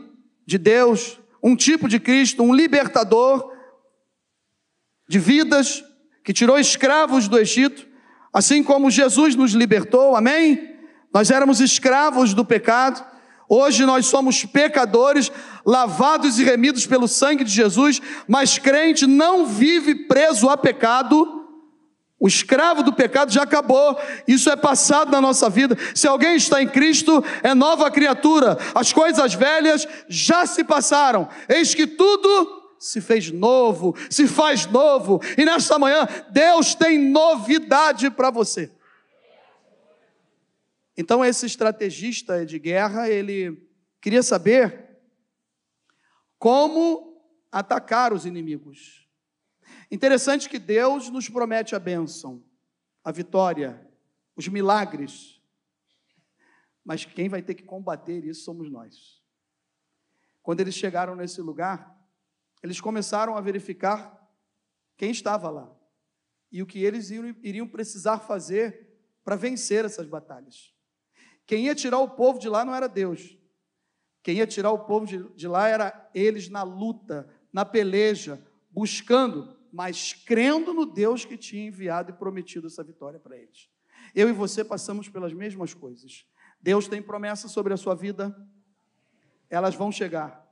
de 0.46 0.58
Deus, 0.58 1.20
um 1.42 1.56
tipo 1.56 1.88
de 1.88 2.00
Cristo, 2.00 2.44
um 2.44 2.54
libertador 2.54 3.52
de 5.08 5.20
vidas, 5.20 5.84
que 6.24 6.34
tirou 6.34 6.58
escravos 6.58 7.28
do 7.28 7.38
Egito, 7.38 7.86
assim 8.32 8.64
como 8.64 8.90
Jesus 8.90 9.36
nos 9.36 9.52
libertou, 9.52 10.16
amém? 10.16 10.78
Nós 11.14 11.30
éramos 11.30 11.60
escravos 11.60 12.34
do 12.34 12.46
pecado, 12.46 13.06
Hoje 13.56 13.86
nós 13.86 14.08
somos 14.08 14.44
pecadores, 14.46 15.32
lavados 15.64 16.40
e 16.40 16.44
remidos 16.44 16.88
pelo 16.88 17.08
sangue 17.08 17.44
de 17.44 17.52
Jesus, 17.52 18.02
mas 18.28 18.58
crente 18.58 19.06
não 19.06 19.46
vive 19.46 19.94
preso 20.08 20.50
a 20.50 20.58
pecado. 20.58 21.46
O 22.20 22.28
escravo 22.28 22.82
do 22.82 22.92
pecado 22.92 23.32
já 23.32 23.44
acabou, 23.44 23.96
isso 24.28 24.50
é 24.50 24.56
passado 24.56 25.12
na 25.12 25.22
nossa 25.22 25.52
vida. 25.52 25.78
Se 25.94 26.08
alguém 26.08 26.36
está 26.36 26.64
em 26.64 26.68
Cristo, 26.68 27.24
é 27.44 27.54
nova 27.54 27.92
criatura, 27.92 28.58
as 28.74 28.92
coisas 28.92 29.36
velhas 29.36 29.88
já 30.10 30.48
se 30.48 30.64
passaram, 30.64 31.30
eis 31.48 31.76
que 31.76 31.86
tudo 31.86 32.64
se 32.80 33.02
fez 33.02 33.30
novo, 33.30 33.96
se 34.10 34.26
faz 34.26 34.66
novo, 34.66 35.22
e 35.38 35.46
nesta 35.46 35.78
manhã 35.78 36.08
Deus 36.32 36.74
tem 36.74 36.98
novidade 36.98 38.10
para 38.10 38.32
você. 38.32 38.72
Então 40.96 41.24
esse 41.26 41.46
estrategista 41.46 42.46
de 42.46 42.60
guerra, 42.60 43.10
ele 43.10 43.68
queria 44.00 44.22
saber 44.22 45.00
como 46.38 47.22
atacar 47.52 48.14
os 48.14 48.26
inimigos. 48.26 49.08
Interessante 49.90 50.50
que 50.50 50.60
Deus 50.60 51.10
nos 51.10 51.30
promete 51.30 51.76
a 51.76 51.80
bênção, 51.80 52.44
a 53.04 53.12
vitória, 53.12 53.90
os 54.36 54.48
milagres. 54.48 55.42
Mas 56.84 57.06
quem 57.06 57.30
vai 57.30 57.42
ter 57.42 57.54
que 57.54 57.64
combater 57.64 58.26
isso 58.26 58.44
somos 58.44 58.70
nós. 58.70 59.24
Quando 60.42 60.60
eles 60.60 60.76
chegaram 60.76 61.16
nesse 61.16 61.42
lugar, 61.42 61.98
eles 62.62 62.82
começaram 62.82 63.38
a 63.38 63.42
verificar 63.42 64.20
quem 64.98 65.12
estava 65.12 65.50
lá 65.50 65.74
e 66.52 66.62
o 66.62 66.66
que 66.66 66.84
eles 66.84 67.10
iriam 67.10 67.68
precisar 67.68 68.20
fazer 68.20 69.00
para 69.24 69.36
vencer 69.36 69.86
essas 69.86 70.08
batalhas. 70.08 70.73
Quem 71.46 71.66
ia 71.66 71.76
tirar 71.76 72.00
o 72.00 72.10
povo 72.10 72.40
de 72.40 72.48
lá 72.48 72.64
não 72.64 72.74
era 72.74 72.88
Deus. 72.88 73.38
Quem 74.22 74.38
ia 74.38 74.48
tirar 74.48 74.72
o 74.72 74.80
povo 74.80 75.06
de, 75.06 75.24
de 75.36 75.48
lá 75.48 75.68
era 75.68 76.10
eles 76.16 76.50
na 76.50 76.64
luta, 76.64 77.28
na 77.52 77.66
peleja, 77.66 78.42
buscando, 78.72 79.56
mas 79.72 80.14
crendo 80.14 80.74
no 80.74 80.86
Deus 80.86 81.26
que 81.26 81.38
tinha 81.38 81.68
enviado 81.68 82.12
e 82.12 82.14
prometido 82.14 82.68
essa 82.68 82.84
vitória 82.84 83.20
para 83.20 83.38
eles. 83.38 83.70
Eu 84.16 84.30
e 84.30 84.34
você 84.34 84.64
passamos 84.64 85.10
pelas 85.10 85.34
mesmas 85.34 85.74
coisas. 85.74 86.26
Deus 86.62 86.88
tem 86.88 87.02
promessas 87.02 87.52
sobre 87.52 87.74
a 87.74 87.78
sua 87.78 87.94
vida, 87.94 88.36
elas 89.50 89.76
vão 89.76 89.92
chegar. 89.92 90.44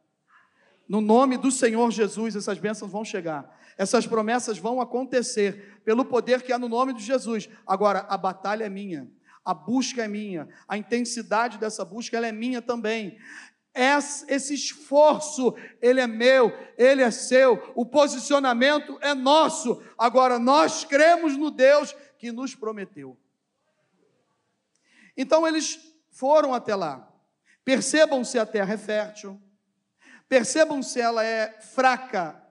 No 0.88 1.00
nome 1.00 1.38
do 1.38 1.50
Senhor 1.50 1.90
Jesus, 1.90 2.36
essas 2.36 2.60
bênçãos 2.60 2.92
vão 2.92 3.06
chegar. 3.06 3.58
Essas 3.78 4.06
promessas 4.06 4.58
vão 4.58 4.82
acontecer 4.82 5.82
pelo 5.86 6.04
poder 6.04 6.42
que 6.42 6.52
há 6.52 6.60
no 6.60 6.68
nome 6.68 6.94
de 6.94 7.02
Jesus. 7.02 7.48
Agora, 7.66 8.00
a 8.10 8.18
batalha 8.18 8.66
é 8.66 8.70
minha. 8.70 9.10
A 9.44 9.54
busca 9.54 10.04
é 10.04 10.08
minha, 10.08 10.48
a 10.68 10.78
intensidade 10.78 11.58
dessa 11.58 11.84
busca 11.84 12.16
ela 12.16 12.28
é 12.28 12.32
minha 12.32 12.62
também. 12.62 13.18
Esse 13.74 14.54
esforço, 14.54 15.56
ele 15.82 16.02
é 16.02 16.08
meu, 16.08 16.52
ele 16.78 17.02
é 17.02 17.10
seu, 17.10 17.72
o 17.74 17.86
posicionamento 17.86 18.98
é 19.02 19.14
nosso. 19.14 19.82
Agora, 19.98 20.38
nós 20.38 20.84
cremos 20.84 21.38
no 21.38 21.50
Deus 21.50 21.96
que 22.18 22.32
nos 22.32 22.54
prometeu. 22.54 23.18
Então, 25.16 25.48
eles 25.48 25.80
foram 26.12 26.54
até 26.54 26.76
lá. 26.76 27.10
Percebam 27.64 28.24
se 28.24 28.38
a 28.38 28.46
terra 28.46 28.74
é 28.74 28.78
fértil, 28.78 29.42
percebam 30.28 30.84
se 30.84 31.00
ela 31.00 31.24
é 31.24 31.62
fraca 31.62 32.42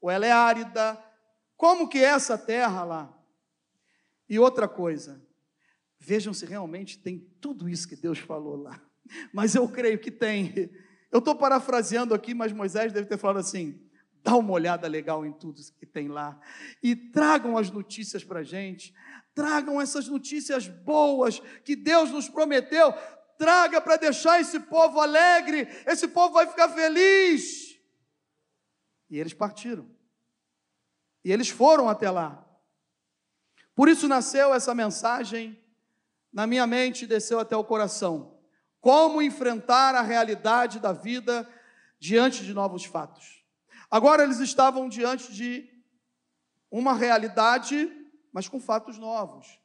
ou 0.00 0.10
ela 0.10 0.26
é 0.26 0.32
árida, 0.32 0.98
como 1.56 1.88
que 1.88 1.98
é 1.98 2.08
essa 2.08 2.38
terra 2.38 2.84
lá. 2.84 3.14
E 4.28 4.38
outra 4.38 4.66
coisa, 4.66 5.20
Vejam 6.00 6.32
se 6.32 6.46
realmente 6.46 6.98
tem 6.98 7.18
tudo 7.40 7.68
isso 7.68 7.86
que 7.86 7.94
Deus 7.94 8.18
falou 8.18 8.56
lá. 8.56 8.80
Mas 9.34 9.54
eu 9.54 9.68
creio 9.68 9.98
que 9.98 10.10
tem. 10.10 10.70
Eu 11.12 11.18
estou 11.18 11.36
parafraseando 11.36 12.14
aqui, 12.14 12.32
mas 12.32 12.52
Moisés 12.52 12.90
deve 12.90 13.06
ter 13.06 13.18
falado 13.18 13.38
assim: 13.38 13.78
dá 14.22 14.34
uma 14.34 14.52
olhada 14.52 14.88
legal 14.88 15.26
em 15.26 15.32
tudo 15.32 15.60
que 15.78 15.84
tem 15.84 16.08
lá 16.08 16.40
e 16.82 16.96
tragam 16.96 17.58
as 17.58 17.70
notícias 17.70 18.24
para 18.24 18.40
a 18.40 18.42
gente. 18.42 18.94
Tragam 19.34 19.78
essas 19.80 20.08
notícias 20.08 20.66
boas 20.66 21.40
que 21.64 21.76
Deus 21.76 22.10
nos 22.10 22.28
prometeu. 22.28 22.92
Traga 23.36 23.80
para 23.80 23.96
deixar 23.96 24.40
esse 24.40 24.58
povo 24.58 25.00
alegre. 25.00 25.68
Esse 25.86 26.08
povo 26.08 26.32
vai 26.34 26.46
ficar 26.46 26.70
feliz. 26.70 27.78
E 29.10 29.18
eles 29.18 29.34
partiram. 29.34 29.88
E 31.22 31.30
eles 31.30 31.50
foram 31.50 31.88
até 31.88 32.10
lá. 32.10 32.46
Por 33.74 33.88
isso 33.88 34.08
nasceu 34.08 34.54
essa 34.54 34.74
mensagem 34.74 35.58
na 36.32 36.46
minha 36.46 36.66
mente 36.66 37.06
desceu 37.06 37.40
até 37.40 37.56
o 37.56 37.64
coração. 37.64 38.38
Como 38.80 39.20
enfrentar 39.20 39.94
a 39.94 40.02
realidade 40.02 40.78
da 40.78 40.92
vida 40.92 41.48
diante 41.98 42.44
de 42.44 42.54
novos 42.54 42.84
fatos. 42.84 43.44
Agora 43.90 44.22
eles 44.22 44.38
estavam 44.40 44.88
diante 44.88 45.32
de 45.32 45.68
uma 46.70 46.94
realidade, 46.94 47.90
mas 48.32 48.48
com 48.48 48.60
fatos 48.60 48.96
novos, 48.96 49.60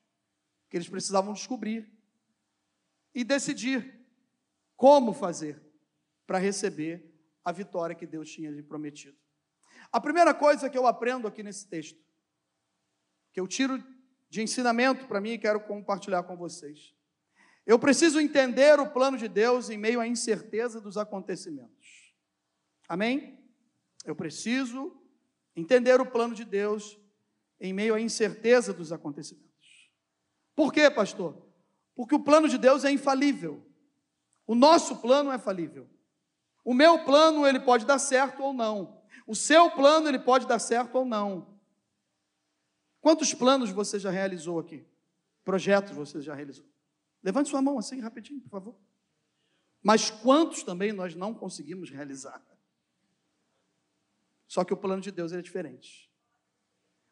que 0.70 0.76
eles 0.76 0.90
precisavam 0.90 1.34
descobrir 1.34 1.90
e 3.14 3.24
decidir 3.24 4.06
como 4.76 5.14
fazer 5.14 5.62
para 6.26 6.40
receber 6.40 7.14
a 7.44 7.52
vitória 7.52 7.96
que 7.96 8.08
Deus 8.08 8.30
tinha 8.30 8.50
lhe 8.50 8.64
prometido. 8.64 9.18
A 9.92 10.02
primeira 10.02 10.34
coisa 10.34 10.70
que 10.70 10.78
eu 10.78 10.88
aprendo 10.88 11.28
aqui 11.28 11.44
nesse 11.44 11.68
texto, 11.68 12.04
que 13.32 13.40
eu 13.40 13.48
tiro 13.48 13.82
de 14.30 14.42
ensinamento 14.42 15.08
para 15.08 15.22
mim 15.22 15.32
e 15.32 15.38
quero 15.38 15.60
compartilhar 15.60 16.24
com 16.24 16.36
vocês. 16.36 16.94
Eu 17.66 17.80
preciso 17.80 18.20
entender 18.20 18.80
o 18.80 18.92
plano 18.92 19.18
de 19.18 19.28
Deus 19.28 19.70
em 19.70 19.78
meio 19.78 20.00
à 20.00 20.08
incerteza 20.08 20.80
dos 20.80 20.98
acontecimentos. 20.98 22.14
Amém? 22.88 23.40
Eu 24.06 24.16
preciso 24.16 24.96
entender 25.56 26.00
o 26.00 26.06
plano 26.06 26.36
de 26.36 26.46
Deus 26.46 27.00
em 27.60 27.74
meio 27.74 27.96
à 27.96 28.00
incerteza 28.00 28.72
dos 28.72 28.92
acontecimentos. 28.92 29.92
Por 30.56 30.72
quê, 30.72 30.92
pastor? 30.92 31.44
Porque 31.96 32.14
o 32.14 32.20
plano 32.20 32.48
de 32.48 32.58
Deus 32.58 32.86
é 32.86 32.92
infalível. 32.92 33.66
O 34.46 34.54
nosso 34.54 34.98
plano 34.98 35.32
é 35.32 35.40
falível. 35.40 35.90
O 36.64 36.74
meu 36.74 37.04
plano 37.04 37.48
ele 37.48 37.60
pode 37.60 37.86
dar 37.86 38.00
certo 38.00 38.44
ou 38.44 38.54
não. 38.54 39.02
O 39.26 39.36
seu 39.36 39.72
plano 39.72 40.08
ele 40.08 40.20
pode 40.20 40.46
dar 40.46 40.60
certo 40.60 40.96
ou 40.96 41.06
não. 41.06 41.55
Quantos 43.06 43.36
planos 43.36 43.70
você 43.70 44.00
já 44.00 44.10
realizou 44.10 44.58
aqui? 44.58 44.84
Projetos 45.44 45.96
você 45.96 46.20
já 46.24 46.34
realizou? 46.34 46.66
Levante 47.22 47.52
sua 47.52 47.62
mão 47.62 47.78
assim 47.78 48.00
rapidinho, 48.00 48.42
por 48.42 48.50
favor. 48.50 48.76
Mas 49.84 50.10
quantos 50.10 50.64
também 50.64 50.92
nós 50.92 51.14
não 51.14 51.32
conseguimos 51.32 51.92
realizar? 51.92 52.44
Só 54.48 54.64
que 54.64 54.74
o 54.74 54.78
plano 54.78 55.04
de 55.04 55.12
Deus 55.12 55.34
é 55.34 55.40
diferente. 55.40 56.12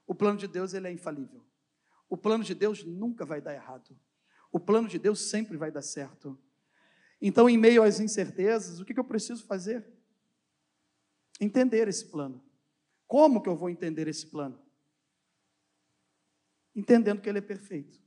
O 0.08 0.16
plano 0.16 0.40
de 0.40 0.48
Deus 0.48 0.74
ele 0.74 0.88
é 0.88 0.92
infalível. 0.92 1.46
O 2.10 2.18
plano 2.18 2.44
de 2.44 2.56
Deus 2.56 2.84
nunca 2.84 3.24
vai 3.24 3.40
dar 3.40 3.54
errado. 3.54 3.96
O 4.52 4.60
plano 4.60 4.88
de 4.88 4.98
Deus 4.98 5.20
sempre 5.30 5.58
vai 5.58 5.70
dar 5.70 5.84
certo. 5.84 6.36
Então, 7.22 7.48
em 7.48 7.56
meio 7.56 7.84
às 7.84 8.00
incertezas, 8.00 8.80
o 8.80 8.84
que 8.84 9.00
eu 9.00 9.04
preciso 9.04 9.46
fazer? 9.46 9.88
Entender 11.40 11.88
esse 11.88 12.08
plano. 12.08 12.44
Como 13.06 13.44
que 13.44 13.48
eu 13.48 13.56
vou 13.56 13.70
entender 13.70 14.08
esse 14.08 14.26
plano? 14.26 14.63
Entendendo 16.76 17.22
que 17.22 17.30
ele 17.30 17.40
é 17.40 17.42
perfeito. 17.42 18.02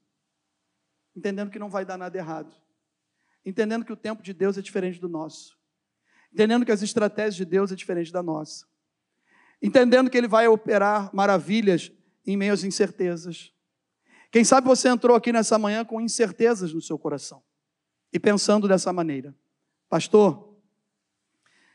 Entendendo 1.15 1.51
que 1.51 1.59
não 1.59 1.71
vai 1.71 1.85
dar 1.85 1.97
nada 1.97 2.17
errado. 2.17 2.55
Entendendo 3.45 3.85
que 3.85 3.93
o 3.93 3.97
tempo 3.97 4.23
de 4.23 4.33
Deus 4.33 4.59
é 4.59 4.63
diferente 4.63 5.01
do 5.01 5.09
nosso. 5.09 5.57
Entendendo 6.33 6.67
que 6.67 6.73
as 6.73 6.83
estratégias 6.83 7.37
de 7.37 7.45
Deus 7.45 7.73
é 7.73 7.77
diferente 7.77 8.13
da 8.13 8.23
nossa. 8.23 8.67
Entendendo 9.63 10.11
que 10.11 10.19
ele 10.19 10.29
vai 10.29 10.47
operar 10.49 11.15
maravilhas 11.15 11.91
em 12.27 12.37
meio 12.37 12.53
às 12.53 12.65
incertezas. 12.65 13.53
Quem 14.31 14.45
sabe 14.45 14.67
você 14.67 14.89
entrou 14.89 15.17
aqui 15.17 15.33
nessa 15.33 15.59
manhã 15.59 15.85
com 15.85 16.01
incertezas 16.01 16.73
no 16.73 16.83
seu 16.83 16.99
coração 16.99 17.43
e 18.13 18.19
pensando 18.19 18.69
dessa 18.69 18.93
maneira: 18.93 19.35
Pastor, 19.89 20.57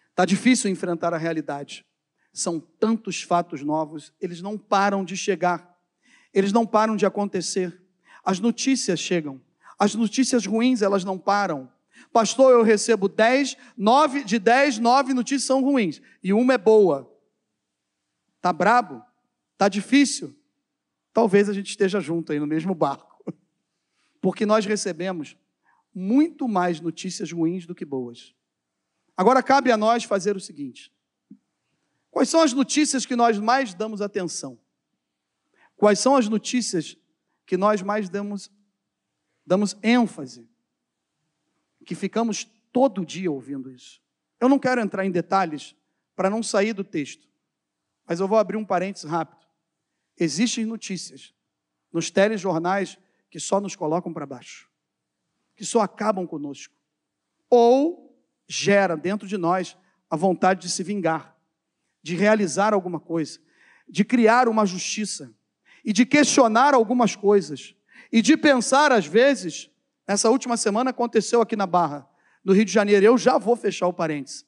está 0.10 0.26
difícil 0.26 0.70
enfrentar 0.70 1.14
a 1.14 1.18
realidade. 1.18 1.86
São 2.34 2.60
tantos 2.60 3.22
fatos 3.24 3.64
novos, 3.64 4.14
eles 4.22 4.42
não 4.42 4.58
param 4.58 5.04
de 5.04 5.18
chegar, 5.18 5.71
eles 6.34 6.52
não 6.52 6.66
param 6.66 6.96
de 6.96 7.06
acontecer. 7.06 7.82
As 8.24 8.40
notícias 8.40 9.00
chegam, 9.00 9.42
as 9.78 9.96
notícias 9.96 10.46
ruins 10.46 10.82
elas 10.82 11.04
não 11.04 11.18
param. 11.18 11.70
Pastor, 12.12 12.52
eu 12.52 12.64
recebo 12.64 13.08
10, 13.08 13.58
9, 13.78 14.24
de 14.24 14.40
10, 14.40 14.80
9 14.80 15.14
notícias 15.14 15.44
são 15.44 15.64
ruins 15.64 16.02
e 16.24 16.34
uma 16.34 16.54
é 16.54 16.58
boa. 16.58 17.12
Tá 18.42 18.52
brabo? 18.52 19.04
Tá 19.58 19.70
difícil? 19.70 20.36
talvez 21.14 21.50
a 21.50 21.54
gente 21.54 21.70
esteja 21.70 22.00
junto 22.00 22.32
aí 22.32 22.40
no 22.40 22.48
mesmo 22.48 22.74
barco. 22.74 23.24
Porque 24.20 24.46
nós 24.46 24.66
recebemos 24.66 25.38
muito 25.94 26.48
mais 26.48 26.80
notícias 26.80 27.32
ruins 27.32 27.66
do 27.66 27.76
que 27.76 27.84
boas. 27.84 28.34
Agora 29.16 29.44
cabe 29.44 29.72
a 29.72 29.78
nós 29.78 30.04
fazer 30.04 30.36
o 30.36 30.40
seguinte: 30.40 30.92
quais 32.10 32.30
são 32.30 32.42
as 32.42 32.54
notícias 32.54 33.06
que 33.06 33.16
nós 33.16 33.38
mais 33.40 33.74
damos 33.74 34.02
atenção? 34.02 34.58
Quais 35.82 35.98
são 35.98 36.16
as 36.16 36.30
notícias 36.30 36.96
que 37.44 37.58
nós 37.58 37.82
mais 37.82 38.08
damos, 38.08 38.52
damos 39.44 39.76
ênfase? 39.82 40.48
Que 41.84 41.96
ficamos 41.96 42.44
todo 42.72 43.04
dia 43.04 43.32
ouvindo 43.32 43.72
isso. 43.72 44.00
Eu 44.40 44.48
não 44.48 44.60
quero 44.60 44.80
entrar 44.80 45.08
em 45.08 45.10
detalhes 45.10 45.76
para 46.16 46.30
não 46.30 46.44
sair 46.44 46.74
do 46.74 46.84
texto, 46.84 47.28
mas 48.06 48.20
eu 48.20 48.28
vou 48.28 48.38
abrir 48.38 48.58
um 48.58 48.64
parênteses 48.64 49.10
rápido. 49.10 49.44
Existem 50.16 50.66
notícias 50.66 51.34
nos 51.92 52.12
telejornais 52.12 53.00
que 53.32 53.40
só 53.40 53.60
nos 53.60 53.76
colocam 53.76 54.14
para 54.14 54.28
baixo, 54.28 54.70
que 55.56 55.66
só 55.66 55.80
acabam 55.82 56.28
conosco, 56.28 56.76
ou 57.50 58.24
gera 58.48 58.96
dentro 58.96 59.28
de 59.28 59.36
nós 59.36 59.76
a 60.12 60.16
vontade 60.16 60.62
de 60.62 60.70
se 60.70 60.84
vingar, 60.84 61.36
de 62.04 62.16
realizar 62.16 62.72
alguma 62.72 63.00
coisa, 63.00 63.40
de 63.90 64.06
criar 64.06 64.48
uma 64.48 64.64
justiça 64.64 65.36
e 65.84 65.92
de 65.94 66.06
questionar 66.06 66.74
algumas 66.74 67.16
coisas 67.16 67.76
e 68.12 68.22
de 68.22 68.36
pensar 68.38 68.92
às 68.92 69.06
vezes, 69.06 69.70
essa 70.08 70.30
última 70.30 70.58
semana 70.58 70.90
aconteceu 70.90 71.42
aqui 71.42 71.56
na 71.56 71.66
Barra, 71.66 72.08
no 72.44 72.54
Rio 72.54 72.66
de 72.66 72.72
Janeiro, 72.72 73.06
eu 73.06 73.18
já 73.18 73.38
vou 73.38 73.56
fechar 73.56 73.88
o 73.88 73.94
parênteses. 73.94 74.46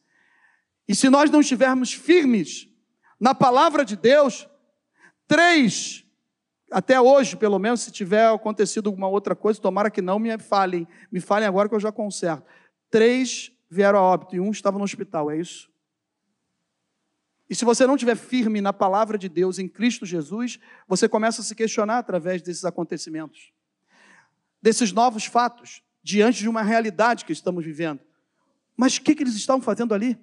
E 0.88 0.96
se 0.96 1.10
nós 1.10 1.30
não 1.30 1.42
estivermos 1.42 1.94
firmes 1.94 2.68
na 3.20 3.34
palavra 3.34 3.86
de 3.86 3.96
Deus, 3.96 4.48
Três, 5.28 6.06
até 6.72 7.02
hoje, 7.02 7.36
pelo 7.36 7.58
menos, 7.58 7.82
se 7.82 7.92
tiver 7.92 8.28
acontecido 8.28 8.88
alguma 8.88 9.08
outra 9.08 9.36
coisa, 9.36 9.60
tomara 9.60 9.90
que 9.90 10.00
não 10.02 10.20
me 10.20 10.38
falem. 10.38 10.88
Me 11.12 11.20
falem 11.20 11.48
agora 11.48 11.68
que 11.68 11.74
eu 11.74 11.80
já 11.80 11.92
conserto. 11.92 12.46
Três 12.90 13.52
vieram 13.68 13.98
a 13.98 14.02
óbito 14.04 14.36
e 14.36 14.40
um 14.40 14.52
estava 14.52 14.78
no 14.78 14.84
hospital, 14.84 15.32
é 15.32 15.38
isso? 15.40 15.72
E 17.50 17.56
se 17.56 17.66
você 17.66 17.86
não 17.86 17.96
estiver 17.96 18.16
firme 18.16 18.62
na 18.62 18.72
palavra 18.72 19.18
de 19.18 19.28
Deus 19.28 19.60
em 19.60 19.68
Cristo 19.68 20.06
Jesus, 20.06 20.60
você 20.88 21.08
começa 21.10 21.42
a 21.42 21.44
se 21.44 21.54
questionar 21.54 22.00
através 22.00 22.42
desses 22.42 22.66
acontecimentos, 22.66 23.52
desses 24.62 24.92
novos 24.92 25.26
fatos, 25.26 25.84
diante 26.02 26.40
de 26.40 26.50
uma 26.50 26.62
realidade 26.62 27.26
que 27.26 27.32
estamos 27.32 27.64
vivendo. 27.64 28.00
Mas 28.76 28.98
o 28.98 29.02
que, 29.02 29.16
que 29.16 29.24
eles 29.24 29.36
estavam 29.36 29.62
fazendo 29.62 29.94
ali? 29.94 30.18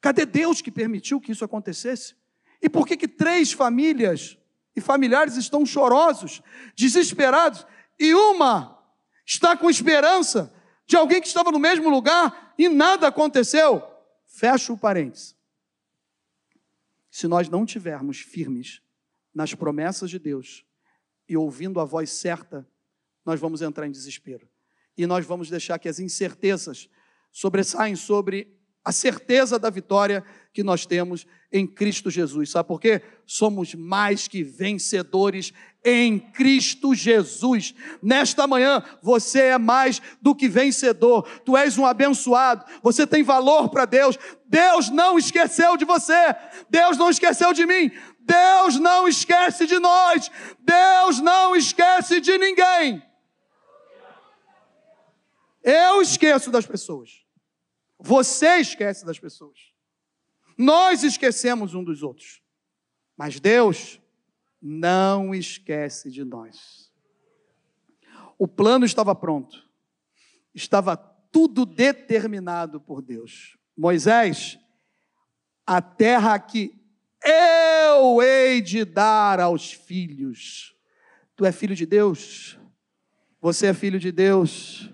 Cadê 0.00 0.24
Deus 0.24 0.60
que 0.60 0.70
permitiu 0.70 1.20
que 1.20 1.32
isso 1.32 1.44
acontecesse? 1.44 2.14
E 2.62 2.68
por 2.68 2.86
que, 2.86 2.96
que 2.96 3.08
três 3.08 3.52
famílias 3.52 4.36
e 4.74 4.80
familiares 4.80 5.36
estão 5.36 5.64
chorosos, 5.66 6.42
desesperados, 6.76 7.66
e 7.98 8.14
uma 8.14 8.78
está 9.26 9.56
com 9.56 9.68
esperança 9.68 10.52
de 10.86 10.96
alguém 10.96 11.20
que 11.20 11.26
estava 11.26 11.50
no 11.50 11.58
mesmo 11.58 11.88
lugar 11.88 12.54
e 12.56 12.68
nada 12.68 13.08
aconteceu? 13.08 13.82
Fecha 14.26 14.72
o 14.72 14.78
parênteses. 14.78 15.37
Se 17.18 17.26
nós 17.26 17.48
não 17.48 17.66
tivermos 17.66 18.20
firmes 18.20 18.80
nas 19.34 19.52
promessas 19.52 20.08
de 20.08 20.20
Deus 20.20 20.64
e 21.28 21.36
ouvindo 21.36 21.80
a 21.80 21.84
voz 21.84 22.10
certa, 22.10 22.64
nós 23.26 23.40
vamos 23.40 23.60
entrar 23.60 23.88
em 23.88 23.90
desespero. 23.90 24.48
E 24.96 25.04
nós 25.04 25.26
vamos 25.26 25.50
deixar 25.50 25.80
que 25.80 25.88
as 25.88 25.98
incertezas 25.98 26.88
sobressaem 27.32 27.96
sobre 27.96 28.56
a 28.88 28.92
certeza 28.92 29.58
da 29.58 29.68
vitória 29.68 30.24
que 30.50 30.62
nós 30.62 30.86
temos 30.86 31.26
em 31.52 31.66
Cristo 31.66 32.10
Jesus. 32.10 32.50
Sabe 32.50 32.68
por 32.68 32.80
quê? 32.80 33.02
Somos 33.26 33.74
mais 33.74 34.26
que 34.26 34.42
vencedores 34.42 35.52
em 35.84 36.18
Cristo 36.18 36.94
Jesus. 36.94 37.74
Nesta 38.02 38.46
manhã, 38.46 38.82
você 39.02 39.40
é 39.40 39.58
mais 39.58 40.00
do 40.22 40.34
que 40.34 40.48
vencedor. 40.48 41.28
Tu 41.44 41.54
és 41.54 41.76
um 41.76 41.84
abençoado. 41.84 42.64
Você 42.82 43.06
tem 43.06 43.22
valor 43.22 43.68
para 43.68 43.84
Deus. 43.84 44.18
Deus 44.46 44.88
não 44.88 45.18
esqueceu 45.18 45.76
de 45.76 45.84
você. 45.84 46.34
Deus 46.70 46.96
não 46.96 47.10
esqueceu 47.10 47.52
de 47.52 47.66
mim. 47.66 47.92
Deus 48.20 48.78
não 48.80 49.06
esquece 49.06 49.66
de 49.66 49.78
nós. 49.78 50.30
Deus 50.60 51.20
não 51.20 51.54
esquece 51.54 52.22
de 52.22 52.38
ninguém. 52.38 53.02
Eu 55.62 56.00
esqueço 56.00 56.50
das 56.50 56.64
pessoas. 56.64 57.27
Você 57.98 58.56
esquece 58.56 59.04
das 59.04 59.18
pessoas. 59.18 59.58
Nós 60.56 61.02
esquecemos 61.02 61.74
um 61.74 61.82
dos 61.82 62.02
outros. 62.02 62.42
Mas 63.16 63.40
Deus 63.40 64.00
não 64.62 65.34
esquece 65.34 66.10
de 66.10 66.24
nós. 66.24 66.92
O 68.38 68.46
plano 68.46 68.84
estava 68.84 69.14
pronto. 69.14 69.68
Estava 70.54 70.96
tudo 70.96 71.66
determinado 71.66 72.80
por 72.80 73.02
Deus. 73.02 73.56
Moisés, 73.76 74.58
a 75.66 75.82
terra 75.82 76.38
que 76.38 76.74
eu 77.24 78.22
hei 78.22 78.60
de 78.60 78.84
dar 78.84 79.40
aos 79.40 79.72
filhos. 79.72 80.74
Tu 81.36 81.44
é 81.44 81.52
filho 81.52 81.74
de 81.74 81.86
Deus? 81.86 82.58
Você 83.40 83.66
é 83.66 83.74
filho 83.74 83.98
de 83.98 84.10
Deus? 84.10 84.92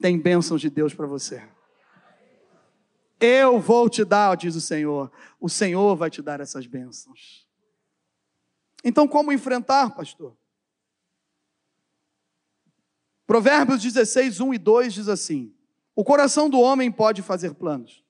Tem 0.00 0.18
bênçãos 0.18 0.60
de 0.60 0.70
Deus 0.70 0.94
para 0.94 1.06
você. 1.06 1.42
Eu 3.20 3.60
vou 3.60 3.88
te 3.88 4.04
dar, 4.04 4.36
diz 4.36 4.54
o 4.54 4.60
Senhor. 4.60 5.10
O 5.40 5.48
Senhor 5.48 5.96
vai 5.96 6.10
te 6.10 6.22
dar 6.22 6.40
essas 6.40 6.66
bênçãos. 6.66 7.46
Então, 8.84 9.08
como 9.08 9.32
enfrentar, 9.32 9.90
pastor? 9.90 10.36
Provérbios 13.26 13.82
16, 13.82 14.40
1 14.40 14.54
e 14.54 14.58
2 14.58 14.94
diz 14.94 15.08
assim: 15.08 15.54
O 15.94 16.04
coração 16.04 16.48
do 16.48 16.60
homem 16.60 16.90
pode 16.90 17.20
fazer 17.20 17.54
planos, 17.54 18.04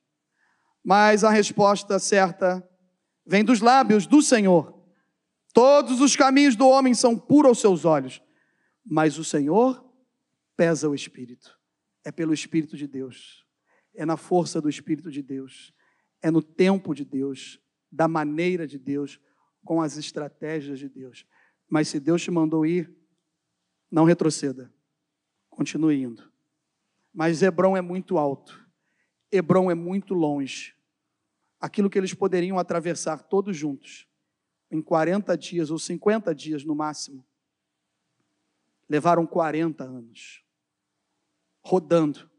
mas 0.84 1.24
a 1.24 1.30
resposta 1.30 1.98
certa 1.98 2.66
vem 3.26 3.44
dos 3.44 3.60
lábios 3.60 4.06
do 4.06 4.22
Senhor. 4.22 4.78
Todos 5.52 6.00
os 6.00 6.14
caminhos 6.14 6.54
do 6.54 6.68
homem 6.68 6.94
são 6.94 7.18
puros 7.18 7.48
aos 7.48 7.60
seus 7.60 7.84
olhos, 7.84 8.22
mas 8.84 9.18
o 9.18 9.24
Senhor 9.24 9.84
pesa 10.56 10.88
o 10.88 10.94
espírito. 10.94 11.58
É 12.04 12.12
pelo 12.12 12.32
Espírito 12.32 12.76
de 12.76 12.86
Deus, 12.86 13.44
é 13.98 14.06
na 14.06 14.16
força 14.16 14.60
do 14.60 14.68
Espírito 14.68 15.10
de 15.10 15.20
Deus, 15.20 15.74
é 16.22 16.30
no 16.30 16.40
tempo 16.40 16.94
de 16.94 17.04
Deus, 17.04 17.60
da 17.90 18.06
maneira 18.06 18.64
de 18.64 18.78
Deus, 18.78 19.20
com 19.64 19.82
as 19.82 19.96
estratégias 19.96 20.78
de 20.78 20.88
Deus. 20.88 21.26
Mas 21.68 21.88
se 21.88 21.98
Deus 21.98 22.22
te 22.22 22.30
mandou 22.30 22.64
ir, 22.64 22.96
não 23.90 24.04
retroceda, 24.04 24.72
continue 25.50 26.00
indo. 26.00 26.30
Mas 27.12 27.42
Hebron 27.42 27.76
é 27.76 27.80
muito 27.80 28.18
alto, 28.18 28.64
Hebron 29.32 29.68
é 29.68 29.74
muito 29.74 30.14
longe. 30.14 30.76
Aquilo 31.60 31.90
que 31.90 31.98
eles 31.98 32.14
poderiam 32.14 32.56
atravessar 32.56 33.24
todos 33.24 33.56
juntos, 33.56 34.06
em 34.70 34.80
40 34.80 35.36
dias 35.36 35.72
ou 35.72 35.78
50 35.78 36.32
dias 36.32 36.62
no 36.62 36.76
máximo, 36.76 37.26
levaram 38.88 39.26
40 39.26 39.82
anos, 39.82 40.44
rodando, 41.60 42.30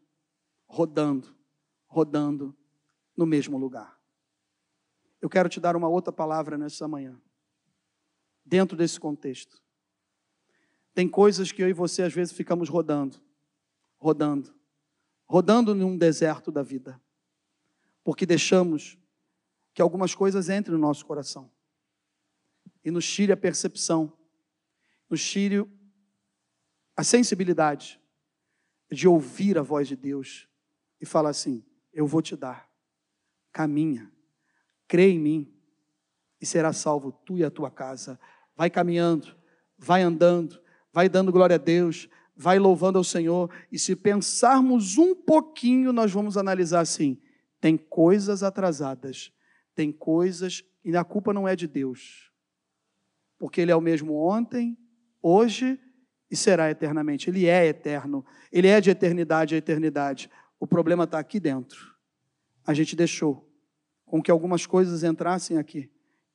rodando, 0.65 1.38
rodando 1.89 2.56
no 3.17 3.25
mesmo 3.25 3.58
lugar. 3.58 3.99
Eu 5.19 5.30
quero 5.30 5.49
te 5.49 5.60
dar 5.60 5.75
uma 5.75 5.89
outra 5.89 6.13
palavra 6.13 6.58
nessa 6.58 6.88
manhã, 6.88 7.19
dentro 8.45 8.78
desse 8.78 8.97
contexto. 8.97 9.62
Tem 10.93 11.10
coisas 11.10 11.52
que 11.52 11.62
eu 11.62 11.67
e 11.67 11.73
você 11.73 12.04
às 12.04 12.13
vezes 12.13 12.34
ficamos 12.34 12.69
rodando, 12.69 13.21
rodando, 13.97 14.56
rodando 15.25 15.75
num 15.75 15.97
deserto 15.97 16.52
da 16.52 16.63
vida, 16.63 17.02
porque 18.04 18.25
deixamos 18.25 18.97
que 19.73 19.82
algumas 19.82 20.15
coisas 20.15 20.47
entrem 20.47 20.75
no 20.75 20.82
nosso 20.82 21.06
coração 21.06 21.52
e 22.84 22.91
nos 22.91 23.06
tire 23.06 23.32
a 23.32 23.38
percepção, 23.38 24.13
nos 25.10 25.23
tire 25.23 25.65
a 26.95 27.04
sensibilidade 27.04 27.99
de 28.91 29.08
ouvir 29.08 29.58
a 29.58 29.62
voz 29.62 29.88
de 29.88 29.95
Deus 29.95 30.47
e 30.99 31.06
falar 31.06 31.30
assim: 31.30 31.63
Eu 31.93 32.06
vou 32.06 32.21
te 32.21 32.36
dar, 32.36 32.69
caminha, 33.52 34.12
crê 34.88 35.10
em 35.10 35.19
mim 35.19 35.54
e 36.41 36.45
será 36.45 36.71
salvo 36.71 37.12
tu 37.12 37.38
e 37.38 37.43
a 37.43 37.52
tua 37.52 37.69
casa. 37.69 38.19
Vai 38.56 38.69
caminhando, 38.69 39.36
vai 39.78 40.02
andando, 40.02 40.60
vai 40.91 41.10
dando 41.10 41.32
glória 41.32 41.56
a 41.56 41.60
Deus, 41.60 42.10
vai 42.36 42.58
louvando 42.58 42.97
ao 42.97 43.04
Senhor, 43.04 43.52
e 43.69 43.78
se 43.78 43.95
pensarmos 43.97 44.97
um 44.97 45.13
pouquinho, 45.13 45.91
nós 45.91 46.12
vamos 46.12 46.38
analisar 46.38 46.80
assim: 46.80 47.21
tem 47.60 47.78
coisas 47.78 48.43
atrasadas, 48.43 49.32
tem 49.75 49.91
coisas, 49.91 50.63
e 50.84 50.95
a 50.95 51.04
culpa 51.04 51.34
não 51.34 51.45
é 51.45 51.56
de 51.56 51.67
Deus, 51.67 52.32
porque 53.38 53.60
Ele 53.60 53.71
é 53.71 53.75
o 53.75 53.82
mesmo 53.82 54.15
ontem, 54.15 54.78
hoje 55.21 55.78
e 56.32 56.36
será 56.36 56.71
eternamente. 56.71 57.30
Ele 57.30 57.45
é 57.45 57.65
eterno, 57.65 58.25
Ele 58.52 58.67
é 58.67 58.80
de 58.80 58.89
eternidade 58.89 59.56
a 59.56 59.58
eternidade. 59.58 60.30
O 60.60 60.67
problema 60.67 61.06
está 61.06 61.19
aqui 61.19 61.39
dentro. 61.39 61.95
A 62.65 62.74
gente 62.74 62.95
deixou 62.95 63.50
com 64.06 64.22
que 64.22 64.32
algumas 64.32 64.65
coisas 64.65 65.04
entrassem 65.04 65.58
aqui. 65.58 65.89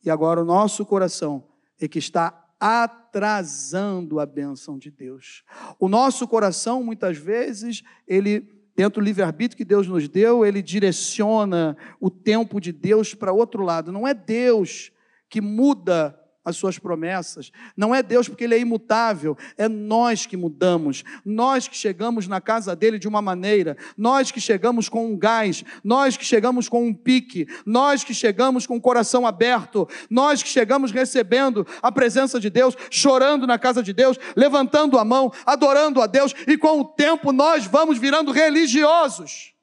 E 0.05 0.11
agora 0.11 0.41
o 0.41 0.45
nosso 0.45 0.87
coração 0.87 1.47
é 1.81 1.89
que 1.89 1.99
está 1.99 2.45
atrasando 2.59 4.21
a 4.21 4.27
bênção 4.27 4.79
de 4.79 4.91
Deus. 4.91 5.45
O 5.79 5.89
nosso 5.89 6.27
coração, 6.27 6.83
muitas 6.83 7.19
vezes, 7.19 7.83
ele, 8.07 8.41
dentro 8.75 9.03
do 9.03 9.05
livre-arbítrio 9.05 9.57
que 9.57 9.65
Deus 9.65 9.87
nos 9.87 10.09
deu, 10.09 10.47
ele 10.47 10.63
direciona 10.63 11.77
o 12.01 12.11
tempo 12.11 12.61
de 12.61 12.73
Deus 12.73 13.15
para 13.15 13.33
outro 13.33 13.63
lado. 13.63 13.93
Não 13.93 14.09
é 14.09 14.15
Deus 14.15 14.91
que 15.29 15.41
muda 15.41 16.19
as 16.45 16.57
suas 16.57 16.79
promessas. 16.79 17.51
Não 17.77 17.95
é 17.95 18.03
Deus 18.03 18.29
porque 18.29 18.45
Ele 18.45 18.55
é 18.55 18.59
imutável, 18.59 19.37
é 19.57 19.69
nós 19.69 20.27
que 20.27 20.37
mudamos, 20.37 21.03
nós 21.25 21.67
que 21.67 21.77
chegamos 21.77 22.29
na 22.29 22.41
casa 22.41 22.77
dele 22.77 22.99
de 22.99 23.09
uma 23.09 23.23
maneira, 23.23 23.77
nós 23.97 24.31
que 24.31 24.41
chegamos 24.41 24.89
com 24.89 25.07
um 25.07 25.17
gás, 25.17 25.65
nós 25.83 26.17
que 26.17 26.25
chegamos 26.25 26.69
com 26.69 26.87
um 26.87 26.93
pique, 26.93 27.47
nós 27.65 28.05
que 28.05 28.13
chegamos 28.13 28.67
com 28.67 28.77
o 28.77 28.81
coração 28.81 29.27
aberto, 29.27 29.89
nós 30.11 30.43
que 30.43 30.49
chegamos 30.49 30.93
recebendo 30.93 31.67
a 31.81 31.91
presença 31.91 32.39
de 32.39 32.51
Deus, 32.51 32.77
chorando 32.91 33.47
na 33.47 33.59
casa 33.59 33.83
de 33.83 33.93
Deus, 33.93 34.19
levantando 34.37 34.99
a 34.99 35.05
mão, 35.05 35.33
adorando 35.47 36.03
a 36.03 36.07
Deus, 36.07 36.35
e 36.47 36.59
com 36.59 36.81
o 36.81 36.85
tempo 36.85 37.33
nós 37.33 37.67
vamos 37.67 37.99
virando 37.99 38.31
religiosos. 38.31 39.54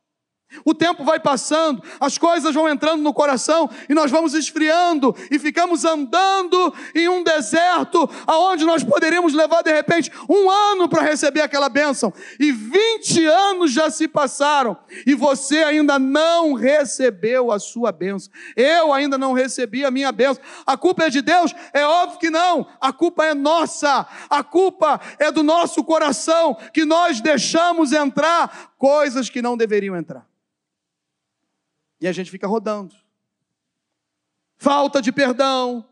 O 0.66 0.74
tempo 0.74 1.04
vai 1.04 1.20
passando, 1.20 1.82
as 2.00 2.18
coisas 2.18 2.54
vão 2.54 2.68
entrando 2.68 3.02
no 3.02 3.14
coração 3.14 3.70
e 3.88 3.94
nós 3.94 4.12
vamos 4.12 4.34
esfriando 4.34 5.16
e 5.30 5.40
ficamos 5.40 5.86
andando 5.86 6.74
em 6.94 7.08
um 7.08 7.24
deserto 7.24 8.10
aonde 8.28 8.66
nós 8.66 8.84
poderíamos 8.84 9.34
levar 9.34 9.62
de 9.62 9.72
repente 9.72 10.12
um 10.30 10.50
ano 10.50 10.90
para 10.90 11.02
receber 11.02 11.42
aquela 11.42 11.70
bênção 11.70 12.14
e 12.40 12.52
20 12.52 13.26
anos 13.26 13.72
já 13.72 13.90
se 13.90 14.08
passaram 14.08 14.78
e 15.06 15.14
você 15.16 15.64
ainda 15.64 15.98
não 15.98 16.54
recebeu 16.54 17.52
a 17.52 17.60
sua 17.60 17.92
bênção. 17.92 18.32
Eu 18.56 18.94
ainda 18.94 19.18
não 19.18 19.34
recebi 19.34 19.86
a 19.86 19.92
minha 19.92 20.12
bênção. 20.12 20.44
A 20.66 20.76
culpa 20.78 21.06
é 21.06 21.10
de 21.10 21.22
Deus? 21.22 21.54
É 21.74 21.86
óbvio 21.86 22.20
que 22.20 22.30
não. 22.30 22.68
A 22.80 22.92
culpa 22.92 23.26
é 23.26 23.34
nossa. 23.34 24.06
A 24.30 24.44
culpa 24.44 25.00
é 25.18 25.32
do 25.32 25.44
nosso 25.44 25.84
coração 25.84 26.58
que 26.74 26.86
nós 26.86 27.22
deixamos 27.22 27.92
entrar 27.92 28.74
coisas 28.78 29.30
que 29.30 29.42
não 29.42 29.56
deveriam 29.56 29.96
entrar. 29.96 30.26
E 32.02 32.08
a 32.08 32.12
gente 32.12 32.32
fica 32.32 32.48
rodando. 32.48 32.96
Falta 34.58 35.00
de 35.00 35.12
perdão. 35.12 35.88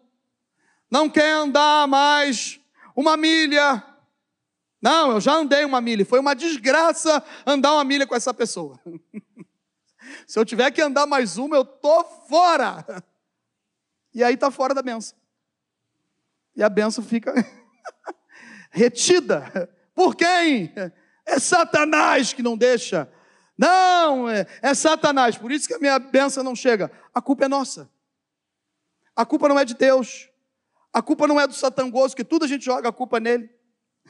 Não 0.89 1.07
quer 1.07 1.31
andar 1.31 1.87
mais 1.87 2.59
uma 2.95 3.15
milha. 3.15 3.85
Não, 4.81 5.11
eu 5.11 5.21
já 5.21 5.33
andei 5.33 5.63
uma 5.63 5.79
milha. 5.79 6.03
Foi 6.03 6.19
uma 6.19 6.33
desgraça 6.33 7.23
andar 7.45 7.73
uma 7.73 7.83
milha 7.83 8.07
com 8.07 8.15
essa 8.15 8.33
pessoa. 8.33 8.79
Se 10.25 10.39
eu 10.39 10.43
tiver 10.43 10.71
que 10.71 10.81
andar 10.81 11.05
mais 11.05 11.37
uma, 11.37 11.55
eu 11.55 11.63
tô 11.63 12.03
fora. 12.27 13.03
E 14.11 14.23
aí 14.23 14.35
tá 14.35 14.49
fora 14.49 14.73
da 14.73 14.81
benção. 14.81 15.15
E 16.55 16.63
a 16.63 16.69
benção 16.69 17.03
fica 17.03 17.31
retida. 18.71 19.69
Por 19.93 20.15
quem? 20.15 20.73
É 21.23 21.37
Satanás 21.37 22.33
que 22.33 22.41
não 22.41 22.57
deixa 22.57 23.11
não, 23.59 24.29
é, 24.29 24.47
é 24.61 24.73
Satanás, 24.73 25.37
por 25.37 25.51
isso 25.51 25.67
que 25.67 25.73
a 25.73 25.79
minha 25.79 25.99
benção 25.99 26.41
não 26.41 26.55
chega. 26.55 26.89
A 27.13 27.21
culpa 27.21 27.43
é 27.43 27.47
nossa. 27.49 27.91
A 29.13 29.25
culpa 29.25 29.49
não 29.49 29.59
é 29.59 29.65
de 29.65 29.73
Deus. 29.75 30.29
A 30.93 31.01
culpa 31.01 31.27
não 31.27 31.37
é 31.37 31.45
do 31.45 31.53
satangoso, 31.53 32.15
que 32.15 32.23
tudo 32.23 32.45
a 32.45 32.47
gente 32.47 32.63
joga 32.63 32.87
a 32.87 32.93
culpa 32.93 33.19
nele. 33.19 33.49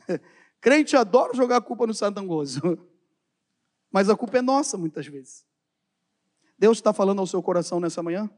Crente 0.62 0.96
adora 0.96 1.34
jogar 1.34 1.58
a 1.58 1.62
culpa 1.62 1.88
no 1.88 1.96
satangoso. 1.96 2.62
Mas 3.92 4.08
a 4.08 4.16
culpa 4.16 4.38
é 4.38 4.42
nossa 4.44 4.78
muitas 4.78 5.08
vezes. 5.08 5.44
Deus 6.56 6.78
está 6.78 6.94
falando 6.94 7.18
ao 7.18 7.26
seu 7.26 7.42
coração 7.42 7.80
nessa 7.80 8.04
manhã? 8.04 8.30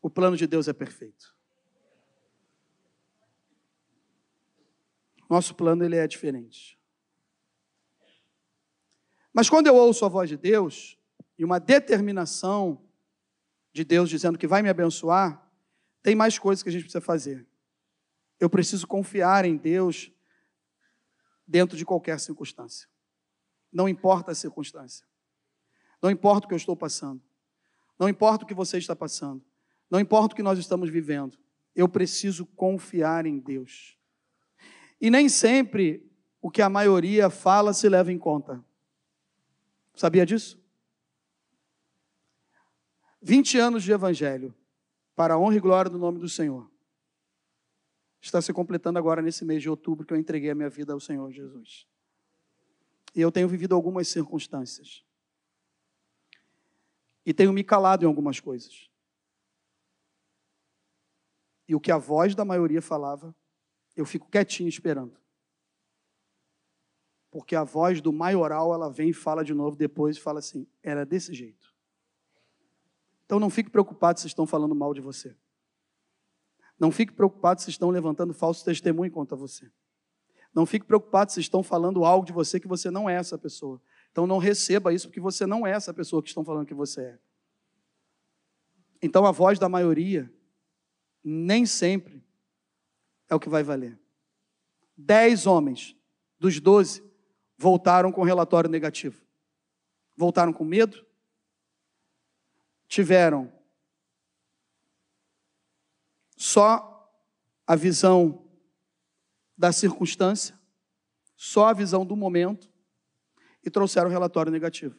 O 0.00 0.08
plano 0.08 0.36
de 0.36 0.46
Deus 0.46 0.68
é 0.68 0.72
perfeito. 0.72 1.34
Nosso 5.28 5.52
plano 5.52 5.84
ele 5.84 5.96
é 5.96 6.06
diferente. 6.06 6.77
Mas 9.38 9.48
quando 9.48 9.68
eu 9.68 9.76
ouço 9.76 10.04
a 10.04 10.08
voz 10.08 10.28
de 10.28 10.36
Deus 10.36 10.98
e 11.38 11.44
uma 11.44 11.60
determinação 11.60 12.82
de 13.72 13.84
Deus 13.84 14.10
dizendo 14.10 14.36
que 14.36 14.48
vai 14.48 14.62
me 14.62 14.68
abençoar, 14.68 15.48
tem 16.02 16.16
mais 16.16 16.36
coisas 16.36 16.60
que 16.60 16.68
a 16.68 16.72
gente 16.72 16.82
precisa 16.82 17.00
fazer. 17.00 17.46
Eu 18.40 18.50
preciso 18.50 18.84
confiar 18.84 19.44
em 19.44 19.56
Deus 19.56 20.10
dentro 21.46 21.76
de 21.76 21.84
qualquer 21.84 22.18
circunstância. 22.18 22.88
Não 23.72 23.88
importa 23.88 24.32
a 24.32 24.34
circunstância. 24.34 25.06
Não 26.02 26.10
importa 26.10 26.46
o 26.46 26.48
que 26.48 26.54
eu 26.54 26.58
estou 26.58 26.76
passando. 26.76 27.22
Não 27.96 28.08
importa 28.08 28.44
o 28.44 28.48
que 28.48 28.54
você 28.54 28.76
está 28.76 28.96
passando. 28.96 29.40
Não 29.88 30.00
importa 30.00 30.32
o 30.32 30.36
que 30.36 30.42
nós 30.42 30.58
estamos 30.58 30.90
vivendo. 30.90 31.38
Eu 31.76 31.88
preciso 31.88 32.44
confiar 32.44 33.24
em 33.24 33.38
Deus. 33.38 33.96
E 35.00 35.08
nem 35.10 35.28
sempre 35.28 36.04
o 36.42 36.50
que 36.50 36.60
a 36.60 36.68
maioria 36.68 37.30
fala 37.30 37.72
se 37.72 37.88
leva 37.88 38.12
em 38.12 38.18
conta. 38.18 38.66
Sabia 39.98 40.24
disso? 40.24 40.56
20 43.20 43.58
anos 43.58 43.82
de 43.82 43.90
evangelho, 43.90 44.54
para 45.16 45.34
a 45.34 45.38
honra 45.38 45.56
e 45.56 45.60
glória 45.60 45.90
do 45.90 45.98
nome 45.98 46.20
do 46.20 46.28
Senhor. 46.28 46.70
Está 48.20 48.40
se 48.40 48.52
completando 48.52 48.96
agora 48.96 49.20
nesse 49.20 49.44
mês 49.44 49.60
de 49.60 49.68
outubro 49.68 50.06
que 50.06 50.14
eu 50.14 50.16
entreguei 50.16 50.50
a 50.50 50.54
minha 50.54 50.70
vida 50.70 50.92
ao 50.92 51.00
Senhor 51.00 51.32
Jesus. 51.32 51.84
E 53.12 53.20
eu 53.20 53.32
tenho 53.32 53.48
vivido 53.48 53.74
algumas 53.74 54.06
circunstâncias. 54.06 55.04
E 57.26 57.34
tenho 57.34 57.52
me 57.52 57.64
calado 57.64 58.04
em 58.04 58.06
algumas 58.06 58.38
coisas. 58.38 58.88
E 61.66 61.74
o 61.74 61.80
que 61.80 61.90
a 61.90 61.98
voz 61.98 62.36
da 62.36 62.44
maioria 62.44 62.80
falava, 62.80 63.34
eu 63.96 64.06
fico 64.06 64.30
quietinho 64.30 64.68
esperando 64.68 65.18
porque 67.38 67.54
a 67.54 67.62
voz 67.62 68.00
do 68.00 68.12
maioral 68.12 68.74
ela 68.74 68.90
vem 68.90 69.10
e 69.10 69.12
fala 69.12 69.44
de 69.44 69.54
novo 69.54 69.76
depois 69.76 70.16
e 70.16 70.20
fala 70.20 70.40
assim: 70.40 70.66
era 70.82 71.06
desse 71.06 71.32
jeito. 71.32 71.72
Então 73.24 73.38
não 73.38 73.48
fique 73.48 73.70
preocupado 73.70 74.18
se 74.18 74.26
estão 74.26 74.44
falando 74.44 74.74
mal 74.74 74.92
de 74.92 75.00
você. 75.00 75.36
Não 76.80 76.90
fique 76.90 77.12
preocupado 77.12 77.62
se 77.62 77.70
estão 77.70 77.90
levantando 77.90 78.34
falso 78.34 78.64
testemunho 78.64 79.12
contra 79.12 79.36
você. 79.36 79.70
Não 80.52 80.66
fique 80.66 80.84
preocupado 80.84 81.30
se 81.30 81.38
estão 81.38 81.62
falando 81.62 82.04
algo 82.04 82.26
de 82.26 82.32
você 82.32 82.58
que 82.58 82.66
você 82.66 82.90
não 82.90 83.08
é 83.08 83.14
essa 83.14 83.38
pessoa. 83.38 83.80
Então 84.10 84.26
não 84.26 84.38
receba 84.38 84.92
isso 84.92 85.06
porque 85.06 85.20
você 85.20 85.46
não 85.46 85.64
é 85.64 85.70
essa 85.70 85.94
pessoa 85.94 86.20
que 86.20 86.28
estão 86.28 86.44
falando 86.44 86.66
que 86.66 86.74
você 86.74 87.02
é. 87.02 87.18
Então 89.00 89.24
a 89.24 89.30
voz 89.30 89.60
da 89.60 89.68
maioria 89.68 90.28
nem 91.22 91.64
sempre 91.64 92.20
é 93.28 93.34
o 93.36 93.38
que 93.38 93.48
vai 93.48 93.62
valer. 93.62 93.96
Dez 94.96 95.46
homens 95.46 95.96
dos 96.36 96.58
doze 96.58 97.07
voltaram 97.58 98.12
com 98.12 98.22
relatório 98.22 98.70
negativo. 98.70 99.20
Voltaram 100.16 100.52
com 100.52 100.64
medo, 100.64 101.04
tiveram 102.86 103.52
só 106.36 107.12
a 107.66 107.76
visão 107.76 108.48
da 109.56 109.72
circunstância, 109.72 110.58
só 111.36 111.66
a 111.66 111.72
visão 111.72 112.06
do 112.06 112.16
momento 112.16 112.70
e 113.62 113.70
trouxeram 113.70 114.08
relatório 114.08 114.50
negativo. 114.50 114.98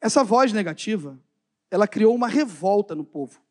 Essa 0.00 0.24
voz 0.24 0.52
negativa, 0.52 1.18
ela 1.70 1.86
criou 1.86 2.14
uma 2.14 2.28
revolta 2.28 2.94
no 2.94 3.04
povo. 3.04 3.42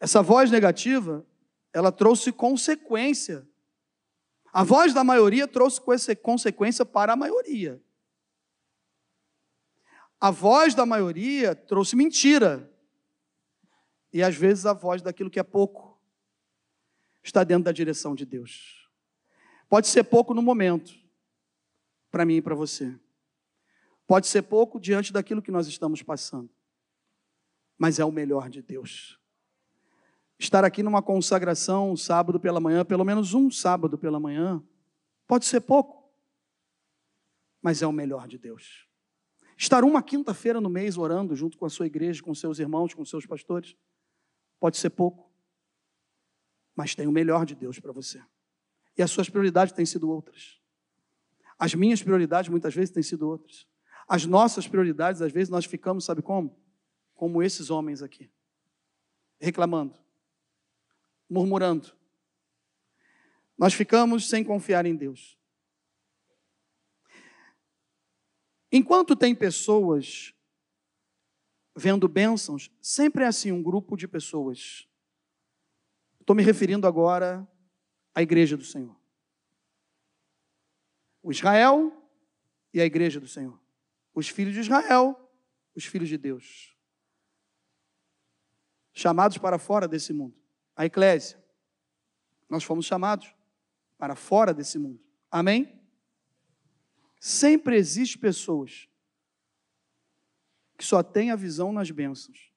Essa 0.00 0.22
voz 0.22 0.50
negativa, 0.50 1.26
ela 1.72 1.90
trouxe 1.90 2.32
consequência. 2.32 3.46
A 4.52 4.64
voz 4.64 4.94
da 4.94 5.04
maioria 5.04 5.46
trouxe 5.46 5.80
consequência 6.16 6.84
para 6.84 7.12
a 7.12 7.16
maioria. 7.16 7.82
A 10.20 10.30
voz 10.30 10.74
da 10.74 10.84
maioria 10.84 11.54
trouxe 11.54 11.94
mentira. 11.94 12.72
E 14.12 14.22
às 14.22 14.34
vezes 14.34 14.66
a 14.66 14.72
voz 14.72 15.02
daquilo 15.02 15.30
que 15.30 15.38
é 15.38 15.42
pouco 15.42 16.00
está 17.22 17.44
dentro 17.44 17.64
da 17.64 17.72
direção 17.72 18.14
de 18.14 18.24
Deus. 18.24 18.88
Pode 19.68 19.86
ser 19.86 20.04
pouco 20.04 20.32
no 20.32 20.40
momento, 20.40 20.94
para 22.10 22.24
mim 22.24 22.36
e 22.36 22.42
para 22.42 22.54
você. 22.54 22.98
Pode 24.06 24.26
ser 24.26 24.42
pouco 24.42 24.80
diante 24.80 25.12
daquilo 25.12 25.42
que 25.42 25.50
nós 25.50 25.66
estamos 25.66 26.02
passando, 26.02 26.48
mas 27.76 27.98
é 27.98 28.04
o 28.04 28.10
melhor 28.10 28.48
de 28.48 28.62
Deus. 28.62 29.17
Estar 30.38 30.64
aqui 30.64 30.82
numa 30.82 31.02
consagração 31.02 31.90
um 31.90 31.96
sábado 31.96 32.38
pela 32.38 32.60
manhã, 32.60 32.84
pelo 32.84 33.04
menos 33.04 33.34
um 33.34 33.50
sábado 33.50 33.98
pela 33.98 34.20
manhã, 34.20 34.62
pode 35.26 35.44
ser 35.44 35.60
pouco, 35.60 36.08
mas 37.60 37.82
é 37.82 37.86
o 37.86 37.92
melhor 37.92 38.28
de 38.28 38.38
Deus. 38.38 38.86
Estar 39.56 39.82
uma 39.82 40.02
quinta-feira 40.02 40.60
no 40.60 40.68
mês 40.68 40.96
orando 40.96 41.34
junto 41.34 41.58
com 41.58 41.66
a 41.66 41.70
sua 41.70 41.86
igreja, 41.86 42.22
com 42.22 42.32
seus 42.34 42.60
irmãos, 42.60 42.94
com 42.94 43.04
seus 43.04 43.26
pastores, 43.26 43.76
pode 44.60 44.76
ser 44.76 44.90
pouco, 44.90 45.28
mas 46.76 46.94
tem 46.94 47.08
o 47.08 47.12
melhor 47.12 47.44
de 47.44 47.56
Deus 47.56 47.80
para 47.80 47.90
você. 47.90 48.22
E 48.96 49.02
as 49.02 49.10
suas 49.10 49.28
prioridades 49.28 49.72
têm 49.72 49.84
sido 49.84 50.08
outras. 50.08 50.60
As 51.58 51.74
minhas 51.74 52.00
prioridades 52.00 52.48
muitas 52.48 52.72
vezes 52.72 52.94
têm 52.94 53.02
sido 53.02 53.28
outras. 53.28 53.66
As 54.06 54.24
nossas 54.24 54.68
prioridades, 54.68 55.20
às 55.20 55.32
vezes, 55.32 55.48
nós 55.48 55.64
ficamos, 55.64 56.04
sabe 56.04 56.22
como? 56.22 56.56
Como 57.14 57.42
esses 57.42 57.68
homens 57.68 58.00
aqui, 58.00 58.30
reclamando, 59.40 59.98
murmurando. 61.28 61.96
Nós 63.56 63.74
ficamos 63.74 64.28
sem 64.28 64.44
confiar 64.44 64.86
em 64.86 64.94
Deus. 64.94 65.36
Enquanto 68.70 69.16
tem 69.16 69.34
pessoas 69.34 70.34
vendo 71.74 72.08
bênçãos, 72.08 72.70
sempre 72.80 73.24
é 73.24 73.26
assim 73.26 73.50
um 73.50 73.62
grupo 73.62 73.96
de 73.96 74.06
pessoas. 74.06 74.88
Estou 76.20 76.36
me 76.36 76.42
referindo 76.42 76.86
agora 76.86 77.48
à 78.14 78.22
igreja 78.22 78.56
do 78.56 78.64
Senhor. 78.64 78.96
O 81.22 81.30
Israel 81.30 81.92
e 82.72 82.80
a 82.80 82.84
igreja 82.84 83.18
do 83.18 83.26
Senhor. 83.26 83.58
Os 84.14 84.28
filhos 84.28 84.54
de 84.54 84.60
Israel, 84.60 85.16
os 85.74 85.84
filhos 85.84 86.08
de 86.08 86.18
Deus. 86.18 86.76
Chamados 88.92 89.38
para 89.38 89.58
fora 89.58 89.88
desse 89.88 90.12
mundo. 90.12 90.36
A 90.78 90.86
eclésia. 90.86 91.36
Nós 92.48 92.62
fomos 92.62 92.86
chamados 92.86 93.34
para 93.98 94.14
fora 94.14 94.54
desse 94.54 94.78
mundo. 94.78 95.02
Amém? 95.28 95.76
Sempre 97.20 97.76
existe 97.76 98.16
pessoas 98.16 98.88
que 100.76 100.84
só 100.84 101.02
têm 101.02 101.32
a 101.32 101.36
visão 101.36 101.72
nas 101.72 101.90
bênçãos. 101.90 102.52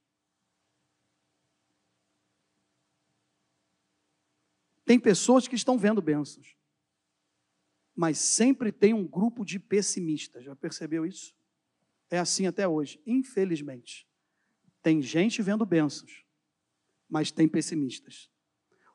Tem 4.85 4.99
pessoas 4.99 5.47
que 5.47 5.55
estão 5.55 5.75
vendo 5.75 5.99
bênçãos, 5.99 6.55
mas 7.95 8.19
sempre 8.19 8.71
tem 8.71 8.93
um 8.93 9.07
grupo 9.07 9.43
de 9.43 9.57
pessimistas. 9.57 10.43
Já 10.43 10.55
percebeu 10.55 11.07
isso? 11.07 11.35
É 12.07 12.19
assim 12.19 12.45
até 12.45 12.67
hoje, 12.67 13.01
infelizmente. 13.03 14.07
Tem 14.83 15.01
gente 15.01 15.41
vendo 15.41 15.65
bênçãos, 15.65 16.23
mas 17.11 17.29
tem 17.29 17.45
pessimistas. 17.45 18.29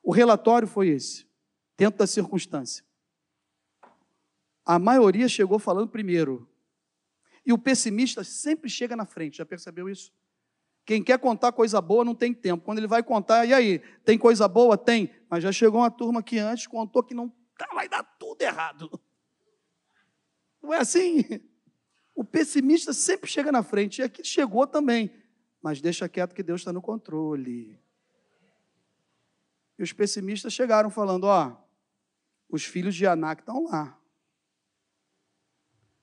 O 0.01 0.11
relatório 0.11 0.67
foi 0.67 0.87
esse, 0.89 1.27
dentro 1.77 1.99
da 1.99 2.07
circunstância. 2.07 2.83
A 4.65 4.79
maioria 4.79 5.29
chegou 5.29 5.59
falando 5.59 5.87
primeiro. 5.87 6.49
E 7.45 7.53
o 7.53 7.57
pessimista 7.57 8.23
sempre 8.23 8.69
chega 8.69 8.95
na 8.95 9.05
frente, 9.05 9.37
já 9.37 9.45
percebeu 9.45 9.87
isso? 9.87 10.11
Quem 10.83 11.03
quer 11.03 11.19
contar 11.19 11.51
coisa 11.51 11.79
boa 11.79 12.03
não 12.03 12.15
tem 12.15 12.33
tempo. 12.33 12.63
Quando 12.63 12.79
ele 12.79 12.87
vai 12.87 13.03
contar, 13.03 13.45
e 13.45 13.53
aí, 13.53 13.79
tem 14.03 14.17
coisa 14.17 14.47
boa? 14.47 14.77
Tem. 14.77 15.13
Mas 15.29 15.43
já 15.43 15.51
chegou 15.51 15.81
uma 15.81 15.91
turma 15.91 16.23
que 16.23 16.39
antes 16.39 16.65
contou 16.65 17.03
que 17.03 17.13
não 17.13 17.29
tá, 17.57 17.67
vai 17.73 17.87
dar 17.87 18.03
tudo 18.03 18.41
errado. 18.41 18.89
Não 20.61 20.73
é 20.73 20.79
assim? 20.79 21.23
O 22.15 22.23
pessimista 22.23 22.93
sempre 22.93 23.29
chega 23.29 23.51
na 23.51 23.61
frente, 23.61 23.99
e 23.99 24.03
aqui 24.03 24.23
chegou 24.23 24.65
também. 24.65 25.11
Mas 25.61 25.79
deixa 25.81 26.09
quieto 26.09 26.33
que 26.33 26.41
Deus 26.41 26.61
está 26.61 26.73
no 26.73 26.81
controle. 26.81 27.79
E 29.77 29.83
os 29.83 29.93
pessimistas 29.93 30.53
chegaram 30.53 30.89
falando: 30.89 31.25
ó, 31.25 31.55
os 32.49 32.63
filhos 32.63 32.95
de 32.95 33.05
Anak 33.05 33.41
estão 33.41 33.65
lá. 33.65 33.99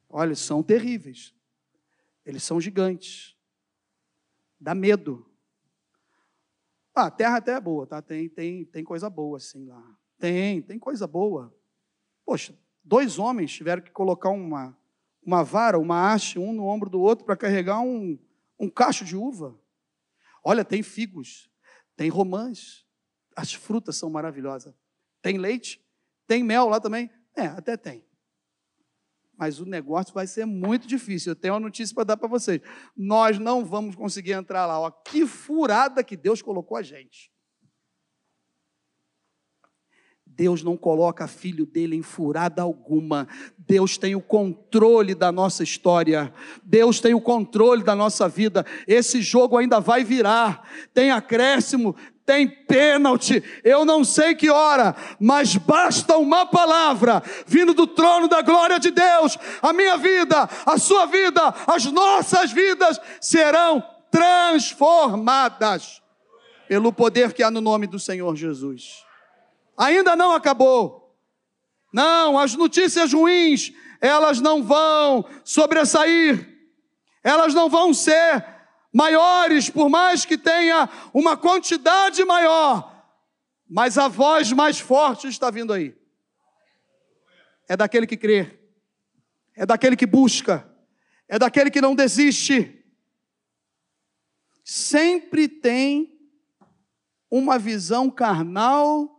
Olha, 0.09 0.35
são 0.35 0.63
terríveis. 0.63 1.35
Eles 2.25 2.43
são 2.43 2.61
gigantes. 2.61 3.37
Dá 4.61 4.75
medo. 4.75 5.29
Ah, 6.95 7.07
a 7.07 7.11
terra 7.11 7.39
até 7.39 7.53
é 7.53 7.61
boa, 7.61 7.87
tá? 7.87 8.01
Tem, 8.01 8.29
tem, 8.29 8.65
tem 8.65 8.85
coisa 8.85 9.11
boa 9.11 9.39
assim 9.39 9.67
lá. 9.67 9.99
Tem, 10.19 10.63
tem 10.63 10.79
coisa 10.79 11.07
boa. 11.07 11.53
Poxa, 12.25 12.57
dois 12.83 13.19
homens 13.19 13.53
tiveram 13.53 13.83
que 13.83 13.91
colocar 13.91 14.31
uma, 14.31 14.79
uma 15.21 15.43
vara, 15.43 15.79
uma 15.79 16.13
haste, 16.13 16.39
um 16.39 16.53
no 16.53 16.67
ombro 16.67 16.89
do 16.89 17.01
outro 17.01 17.25
para 17.25 17.37
carregar 17.37 17.81
um, 17.81 18.17
um 18.59 18.71
cacho 18.71 19.05
de 19.05 19.17
uva. 19.17 19.59
Olha, 20.43 20.65
tem 20.65 20.83
figos, 20.83 21.51
tem 21.97 22.09
romãs, 22.09 22.84
as 23.37 23.53
frutas 23.53 23.97
são 23.97 24.11
maravilhosas. 24.11 24.75
Tem 25.23 25.39
leite, 25.39 25.81
tem 26.27 26.43
mel 26.43 26.69
lá 26.69 26.81
também. 26.81 27.11
É, 27.37 27.47
até 27.47 27.77
tem 27.77 28.05
mas 29.37 29.61
o 29.61 29.67
negócio 29.67 30.15
vai 30.15 30.27
ser 30.27 30.45
muito 30.45 30.87
difícil. 30.87 31.33
Eu 31.33 31.37
tenho 31.37 31.55
uma 31.55 31.61
notícia 31.61 31.95
para 31.95 32.05
dar 32.05 32.17
para 32.17 32.29
vocês. 32.29 32.61
Nós 32.97 33.39
não 33.39 33.65
vamos 33.65 33.97
conseguir 33.97 34.33
entrar 34.33 34.67
lá. 34.67 34.79
Ó, 34.81 34.91
que 34.91 35.27
furada 35.27 36.05
que 36.05 36.17
Deus 36.17 36.41
colocou 36.41 36.77
a 36.77 36.83
gente. 36.83 37.33
Deus 40.37 40.63
não 40.63 40.77
coloca 40.77 41.29
filho 41.29 41.65
dele 41.65 41.95
em 41.95 42.03
furada 42.03 42.63
alguma. 42.63 43.29
Deus 43.57 43.97
tem 43.97 44.17
o 44.17 44.21
controle 44.21 45.15
da 45.15 45.31
nossa 45.31 45.63
história. 45.63 46.33
Deus 46.63 47.01
tem 47.01 47.15
o 47.15 47.21
controle 47.21 47.85
da 47.85 47.95
nossa 47.95 48.29
vida. 48.29 48.67
Esse 48.87 49.23
jogo 49.23 49.57
ainda 49.57 49.79
vai 49.79 50.03
virar. 50.03 50.69
Tem 50.93 51.13
acréscimo, 51.13 51.95
tem 52.27 52.49
pênalti, 52.49 53.43
eu 53.63 53.85
não 53.85 54.03
sei 54.03 54.35
que 54.35 54.49
hora, 54.49 54.97
mas 55.21 55.57
basta 55.57 56.17
uma 56.17 56.47
palavra 56.47 57.23
vindo 57.47 57.75
do 57.75 57.87
trono 57.87 58.27
da 58.27 58.41
glória 58.41 58.81
de 58.81 58.91
Deus, 58.91 59.37
a 59.61 59.75
minha 59.75 59.99
vida, 59.99 60.49
a 60.65 60.79
sua 60.79 61.05
vida, 61.05 61.55
as 61.67 61.85
nossas 61.85 62.51
vidas 62.51 62.99
serão 63.21 63.85
transformadas 64.11 66.03
pelo 66.67 66.93
poder 66.93 67.35
que 67.35 67.43
há 67.43 67.51
no 67.51 67.61
nome 67.61 67.87
do 67.87 67.99
Senhor 67.99 68.35
Jesus. 68.35 69.04
Ainda 69.77 70.15
não 70.15 70.33
acabou. 70.33 71.17
Não, 71.93 72.39
as 72.39 72.55
notícias 72.55 73.13
ruins, 73.13 73.73
elas 74.01 74.41
não 74.41 74.63
vão 74.63 75.29
sobressair. 75.45 76.55
Elas 77.23 77.55
não 77.55 77.69
vão 77.69 77.95
ser 77.95 78.45
maiores, 78.93 79.69
por 79.69 79.89
mais 79.89 80.25
que 80.25 80.39
tenha 80.39 80.89
uma 81.13 81.37
quantidade 81.37 82.25
maior, 82.25 83.05
mas 83.69 83.99
a 83.99 84.07
voz 84.07 84.53
mais 84.53 84.79
forte 84.79 85.27
está 85.27 85.51
vindo 85.51 85.73
aí. 85.73 85.97
É 87.69 87.77
daquele 87.77 88.07
que 88.07 88.17
crê, 88.17 88.57
é 89.57 89.67
daquele 89.67 89.97
que 89.97 90.07
busca, 90.07 90.71
é 91.27 91.39
daquele 91.39 91.71
que 91.71 91.81
não 91.81 91.95
desiste. 91.95 92.85
Sempre 94.63 95.49
tem 95.49 96.17
uma 97.31 97.59
visão 97.59 98.09
carnal 98.09 99.14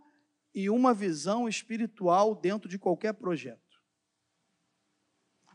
e 0.55 0.69
uma 0.69 0.93
visão 0.93 1.49
espiritual 1.49 2.33
dentro 2.33 2.69
de 2.69 2.79
qualquer 2.79 3.13
projeto. 3.13 3.59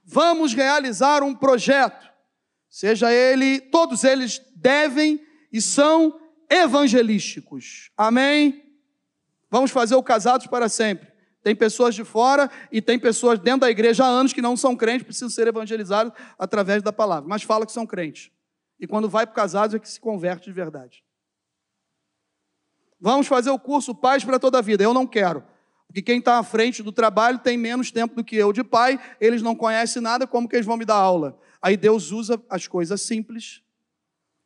Vamos 0.05 0.53
realizar 0.53 1.23
um 1.23 1.35
projeto, 1.35 2.07
seja 2.69 3.11
ele, 3.11 3.61
todos 3.61 4.05
eles 4.05 4.41
devem 4.55 5.25
e 5.51 5.61
são 5.61 6.21
evangelísticos. 6.51 7.91
Amém? 7.97 8.63
Vamos 9.51 9.71
fazer 9.71 9.95
o 9.95 10.03
casados 10.03 10.47
para 10.47 10.69
sempre. 10.69 11.09
Tem 11.43 11.57
pessoas 11.57 11.95
de 11.95 12.05
fora 12.05 12.51
e 12.71 12.83
tem 12.83 12.99
pessoas 12.99 13.39
dentro 13.39 13.61
da 13.61 13.71
igreja 13.71 14.05
há 14.05 14.09
anos 14.09 14.35
que 14.35 14.43
não 14.43 14.57
são 14.57 14.77
crentes, 14.77 15.05
precisam 15.05 15.31
ser 15.31 15.49
evangelizados 15.49 16.13
através 16.39 16.83
da 16.83 16.93
palavra, 16.93 17.27
mas 17.27 17.43
fala 17.43 17.65
que 17.65 17.73
são 17.73 17.87
crentes. 17.87 18.31
E 18.79 18.87
quando 18.87 19.09
vai 19.09 19.27
para 19.27 19.33
o 19.33 19.37
casados 19.37 19.75
é 19.75 19.79
que 19.79 19.89
se 19.89 19.99
converte 19.99 20.45
de 20.45 20.53
verdade. 20.53 21.03
Vamos 23.01 23.27
fazer 23.27 23.51
o 23.51 23.59
curso 23.59 23.95
Paz 23.95 24.25
para 24.25 24.39
toda 24.39 24.59
a 24.59 24.63
vida. 24.63 24.85
Eu 24.85 24.93
não 24.93 25.07
quero. 25.07 25.43
Porque 25.87 26.03
quem 26.03 26.19
está 26.19 26.39
à 26.39 26.43
frente 26.43 26.83
do 26.83 26.93
trabalho 26.93 27.39
tem 27.39 27.57
menos 27.57 27.91
tempo 27.91 28.15
do 28.15 28.23
que 28.23 28.37
eu 28.37 28.53
de 28.53 28.63
pai, 28.63 29.01
eles 29.21 29.43
não 29.43 29.57
conhecem 29.57 30.01
nada, 30.01 30.25
como 30.25 30.49
que 30.49 30.55
eles 30.55 30.67
vão 30.67 30.77
me 30.77 30.85
dar 30.85 30.95
aula? 30.95 31.37
Aí 31.61 31.77
Deus 31.77 32.13
usa 32.13 32.41
as 32.49 32.69
coisas 32.69 33.01
simples 33.01 33.61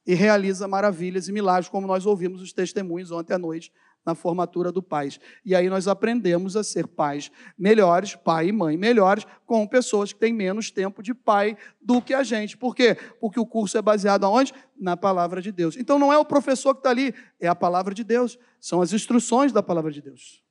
e 0.07 0.15
realiza 0.15 0.67
maravilhas 0.67 1.29
e 1.29 1.33
milagres, 1.33 1.69
como 1.69 1.87
nós 1.87 2.07
ouvimos 2.07 2.41
os 2.41 2.51
testemunhos 2.51 3.11
ontem 3.11 3.35
à 3.35 3.39
noite 3.39 3.71
na 4.05 4.15
formatura 4.15 4.71
do 4.71 4.83
pais. 4.83 5.19
E 5.45 5.55
aí 5.55 5.69
nós 5.69 5.89
aprendemos 5.89 6.57
a 6.57 6.65
ser 6.65 6.87
pais 6.87 7.31
melhores, 7.57 8.15
pai 8.15 8.49
e 8.49 8.53
mãe 8.53 8.77
melhores, 8.77 9.27
com 9.47 9.67
pessoas 9.67 10.13
que 10.13 10.19
têm 10.19 10.33
menos 10.33 10.71
tempo 10.71 11.03
de 11.03 11.15
pai 11.15 11.57
do 11.81 12.03
que 12.03 12.13
a 12.13 12.23
gente. 12.23 12.57
Por 12.57 12.75
quê? 12.75 12.97
Porque 13.21 13.41
o 13.41 13.47
curso 13.47 13.79
é 13.79 13.83
baseado 13.83 14.25
aonde? 14.25 14.53
Na 14.77 14.97
palavra 14.97 15.41
de 15.41 15.51
Deus. 15.51 15.77
Então 15.77 15.99
não 15.99 16.13
é 16.13 16.19
o 16.19 16.25
professor 16.25 16.75
que 16.75 16.81
está 16.81 16.91
ali, 16.91 17.15
é 17.41 17.49
a 17.49 17.55
palavra 17.55 17.95
de 17.95 18.05
Deus. 18.05 18.39
São 18.61 18.83
as 18.83 18.93
instruções 18.93 19.53
da 19.53 19.63
palavra 19.63 19.91
de 19.91 20.03
Deus. 20.03 20.43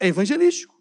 É 0.00 0.06
evangelístico. 0.08 0.78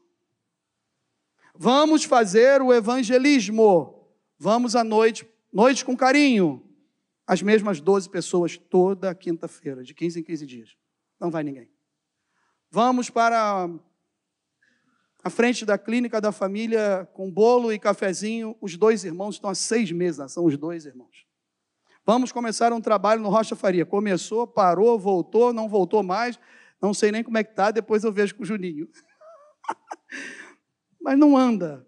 Vamos 1.56 2.04
fazer 2.04 2.62
o 2.62 2.72
evangelismo. 2.72 4.08
Vamos 4.38 4.76
à 4.76 4.84
noite, 4.84 5.28
noite 5.52 5.84
com 5.84 5.98
carinho. 5.98 6.64
As 7.26 7.42
mesmas 7.42 7.82
12 7.82 8.10
pessoas 8.10 8.58
toda 8.58 9.14
quinta-feira, 9.14 9.84
de 9.84 9.94
15 9.94 10.20
em 10.20 10.24
15 10.24 10.46
dias. 10.46 10.78
Não 11.20 11.32
vai 11.32 11.44
ninguém. 11.44 11.70
Vamos 12.70 13.10
para 13.10 13.70
a 15.24 15.30
frente 15.30 15.66
da 15.66 15.78
clínica 15.78 16.22
da 16.22 16.32
família 16.32 17.10
com 17.14 17.32
bolo 17.32 17.72
e 17.72 17.80
cafezinho. 17.80 18.56
Os 18.62 18.78
dois 18.78 19.04
irmãos 19.04 19.36
estão 19.36 19.50
há 19.50 19.56
seis 19.56 19.92
meses, 19.92 20.32
são 20.32 20.46
os 20.46 20.58
dois 20.58 20.86
irmãos. 20.86 21.26
Vamos 22.06 22.32
começar 22.32 22.72
um 22.72 22.80
trabalho 22.80 23.22
no 23.22 23.30
Rocha 23.30 23.56
Faria. 23.56 23.86
Começou, 23.86 24.48
parou, 24.48 24.98
voltou, 24.98 25.52
não 25.52 25.68
voltou 25.68 26.04
mais. 26.04 26.40
Não 26.82 26.94
sei 26.94 27.12
nem 27.12 27.24
como 27.24 27.38
é 27.38 27.44
que 27.44 27.50
está, 27.52 27.72
depois 27.72 28.04
eu 28.04 28.12
vejo 28.12 28.36
com 28.36 28.44
o 28.44 28.46
Juninho. 28.46 28.90
mas 31.02 31.18
não 31.18 31.36
anda. 31.36 31.86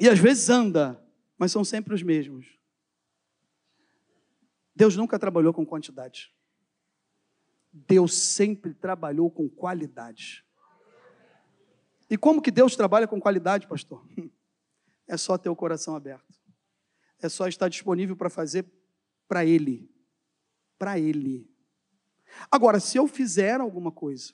E 0.00 0.08
às 0.08 0.18
vezes 0.18 0.50
anda, 0.50 1.02
mas 1.38 1.52
são 1.52 1.64
sempre 1.64 1.94
os 1.94 2.02
mesmos. 2.02 2.46
Deus 4.74 4.96
nunca 4.96 5.18
trabalhou 5.18 5.52
com 5.52 5.64
quantidade. 5.64 6.32
Deus 7.72 8.14
sempre 8.14 8.74
trabalhou 8.74 9.30
com 9.30 9.48
qualidade. 9.48 10.44
E 12.10 12.18
como 12.18 12.42
que 12.42 12.50
Deus 12.50 12.76
trabalha 12.76 13.08
com 13.08 13.20
qualidade, 13.20 13.66
pastor? 13.66 14.06
É 15.08 15.16
só 15.16 15.36
ter 15.36 15.50
o 15.50 15.56
coração 15.56 15.96
aberto. 15.96 16.32
É 17.20 17.28
só 17.28 17.46
estar 17.46 17.68
disponível 17.68 18.16
para 18.16 18.30
fazer 18.30 18.64
para 19.28 19.44
Ele. 19.44 19.90
Para 20.78 20.98
Ele. 20.98 21.50
Agora, 22.50 22.80
se 22.80 22.96
eu 22.96 23.06
fizer 23.06 23.60
alguma 23.60 23.90
coisa, 23.90 24.32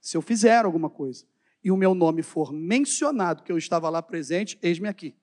se 0.00 0.16
eu 0.16 0.22
fizer 0.22 0.64
alguma 0.64 0.88
coisa, 0.88 1.26
e 1.64 1.70
o 1.70 1.76
meu 1.76 1.94
nome 1.94 2.22
for 2.22 2.52
mencionado, 2.52 3.42
que 3.42 3.50
eu 3.50 3.56
estava 3.56 3.88
lá 3.88 4.02
presente, 4.02 4.58
eis-me 4.62 4.86
aqui. 4.86 5.16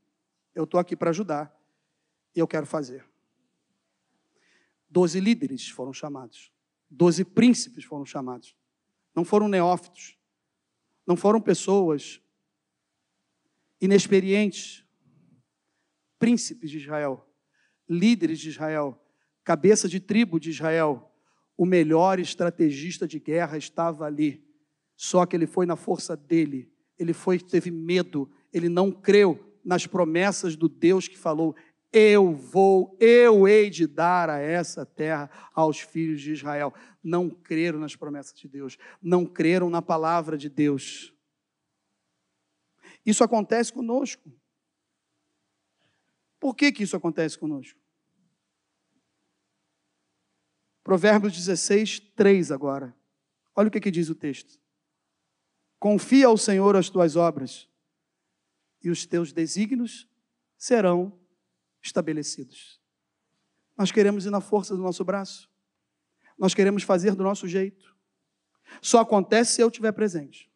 Eu 0.55 0.63
estou 0.63 0.79
aqui 0.79 0.95
para 0.95 1.11
ajudar. 1.11 1.55
E 2.35 2.39
eu 2.39 2.47
quero 2.47 2.65
fazer. 2.65 3.05
Doze 4.89 5.19
líderes 5.19 5.69
foram 5.69 5.93
chamados. 5.93 6.50
Doze 6.93 7.23
príncipes 7.23 7.85
foram 7.85 8.05
chamados. 8.05 8.53
Não 9.15 9.23
foram 9.23 9.47
neófitos. 9.47 10.17
Não 11.07 11.15
foram 11.15 11.39
pessoas 11.39 12.21
inexperientes. 13.79 14.83
Príncipes 16.19 16.69
de 16.69 16.79
Israel. 16.79 17.25
Líderes 17.87 18.39
de 18.39 18.49
Israel. 18.49 19.01
Cabeça 19.41 19.87
de 19.87 20.01
tribo 20.01 20.37
de 20.37 20.49
Israel. 20.49 21.09
O 21.55 21.65
melhor 21.65 22.19
estrategista 22.19 23.07
de 23.07 23.19
guerra 23.19 23.57
estava 23.57 24.05
ali. 24.05 24.45
Só 24.97 25.25
que 25.25 25.33
ele 25.33 25.47
foi 25.47 25.65
na 25.65 25.77
força 25.77 26.17
dele. 26.17 26.69
Ele 26.99 27.13
foi, 27.13 27.39
teve 27.39 27.71
medo. 27.71 28.29
Ele 28.51 28.67
não 28.67 28.91
creu 28.91 29.57
nas 29.63 29.87
promessas 29.87 30.57
do 30.57 30.67
Deus 30.67 31.07
que 31.07 31.17
falou: 31.17 31.55
eu 31.91 32.33
vou, 32.33 32.95
eu 32.99 33.47
hei 33.47 33.69
de 33.69 33.85
dar 33.85 34.29
a 34.29 34.39
essa 34.39 34.85
terra 34.85 35.29
aos 35.53 35.79
filhos 35.79 36.21
de 36.21 36.31
Israel. 36.31 36.73
Não 37.03 37.29
creram 37.29 37.79
nas 37.79 37.95
promessas 37.95 38.33
de 38.33 38.47
Deus, 38.47 38.77
não 39.01 39.25
creram 39.25 39.69
na 39.69 39.81
palavra 39.81 40.37
de 40.37 40.47
Deus. 40.47 41.13
Isso 43.05 43.23
acontece 43.23 43.73
conosco. 43.73 44.31
Por 46.39 46.55
que, 46.55 46.71
que 46.71 46.83
isso 46.83 46.95
acontece 46.95 47.37
conosco? 47.37 47.79
Provérbios 50.83 51.33
16, 51.33 51.99
3 52.15 52.51
agora. 52.51 52.95
Olha 53.55 53.67
o 53.67 53.71
que, 53.71 53.81
que 53.81 53.91
diz 53.91 54.09
o 54.09 54.15
texto. 54.15 54.59
Confia 55.77 56.27
ao 56.27 56.37
Senhor 56.37 56.75
as 56.75 56.89
tuas 56.89 57.15
obras, 57.15 57.67
e 58.83 58.89
os 58.89 59.05
teus 59.05 59.31
desígnios 59.31 60.07
serão 60.57 61.20
estabelecidos. 61.81 62.79
Nós 63.77 63.91
queremos 63.91 64.25
ir 64.25 64.29
na 64.29 64.41
força 64.41 64.75
do 64.75 64.81
nosso 64.81 65.03
braço. 65.03 65.49
Nós 66.37 66.53
queremos 66.53 66.83
fazer 66.83 67.15
do 67.15 67.23
nosso 67.23 67.47
jeito. 67.47 67.95
Só 68.81 68.99
acontece 68.99 69.53
se 69.53 69.61
eu 69.61 69.67
estiver 69.67 69.91
presente. 69.91 70.51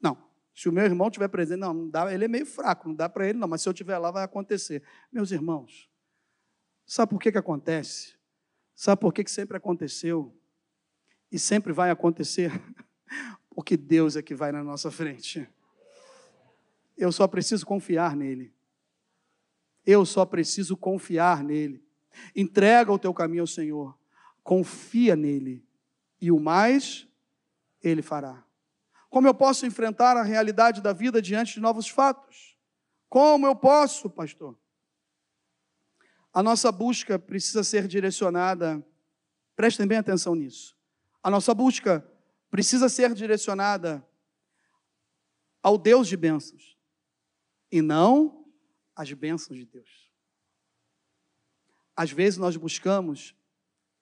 Não. 0.00 0.16
Se 0.54 0.68
o 0.68 0.72
meu 0.72 0.84
irmão 0.84 1.08
estiver 1.08 1.28
presente, 1.28 1.58
não, 1.58 1.72
não 1.72 1.88
dá, 1.88 2.12
ele 2.12 2.24
é 2.24 2.28
meio 2.28 2.46
fraco, 2.46 2.88
não 2.88 2.94
dá 2.94 3.08
para 3.08 3.28
ele, 3.28 3.38
não, 3.38 3.46
mas 3.46 3.62
se 3.62 3.68
eu 3.68 3.72
estiver 3.72 3.96
lá, 3.98 4.10
vai 4.10 4.24
acontecer. 4.24 4.82
Meus 5.12 5.30
irmãos, 5.30 5.88
sabe 6.84 7.10
por 7.10 7.20
que, 7.20 7.30
que 7.30 7.38
acontece? 7.38 8.16
Sabe 8.74 9.00
por 9.00 9.12
que, 9.12 9.24
que 9.24 9.30
sempre 9.30 9.56
aconteceu? 9.56 10.36
E 11.30 11.38
sempre 11.38 11.72
vai 11.72 11.90
acontecer? 11.90 12.50
Porque 13.50 13.76
Deus 13.76 14.16
é 14.16 14.22
que 14.22 14.34
vai 14.34 14.52
na 14.52 14.62
nossa 14.62 14.90
frente. 14.90 15.48
Eu 16.96 17.10
só 17.10 17.26
preciso 17.26 17.66
confiar 17.66 18.14
nele. 18.16 18.54
Eu 19.90 20.04
só 20.04 20.26
preciso 20.26 20.76
confiar 20.76 21.42
nele. 21.42 21.82
Entrega 22.36 22.92
o 22.92 22.98
teu 22.98 23.14
caminho 23.14 23.44
ao 23.44 23.46
Senhor. 23.46 23.98
Confia 24.42 25.16
nele. 25.16 25.66
E 26.20 26.30
o 26.30 26.38
mais 26.38 27.08
ele 27.82 28.02
fará. 28.02 28.44
Como 29.08 29.26
eu 29.26 29.32
posso 29.32 29.64
enfrentar 29.64 30.14
a 30.14 30.22
realidade 30.22 30.82
da 30.82 30.92
vida 30.92 31.22
diante 31.22 31.54
de 31.54 31.60
novos 31.60 31.88
fatos? 31.88 32.54
Como 33.08 33.46
eu 33.46 33.56
posso, 33.56 34.10
pastor? 34.10 34.58
A 36.34 36.42
nossa 36.42 36.70
busca 36.70 37.18
precisa 37.18 37.64
ser 37.64 37.88
direcionada, 37.88 38.86
prestem 39.56 39.86
bem 39.86 39.96
atenção 39.96 40.34
nisso. 40.34 40.76
A 41.22 41.30
nossa 41.30 41.54
busca 41.54 42.06
precisa 42.50 42.90
ser 42.90 43.14
direcionada 43.14 44.06
ao 45.62 45.78
Deus 45.78 46.06
de 46.06 46.16
bênçãos 46.18 46.76
e 47.72 47.80
não 47.80 48.37
as 48.98 49.12
bênçãos 49.12 49.56
de 49.56 49.64
Deus. 49.64 50.10
Às 51.94 52.10
vezes 52.10 52.36
nós 52.36 52.56
buscamos 52.56 53.32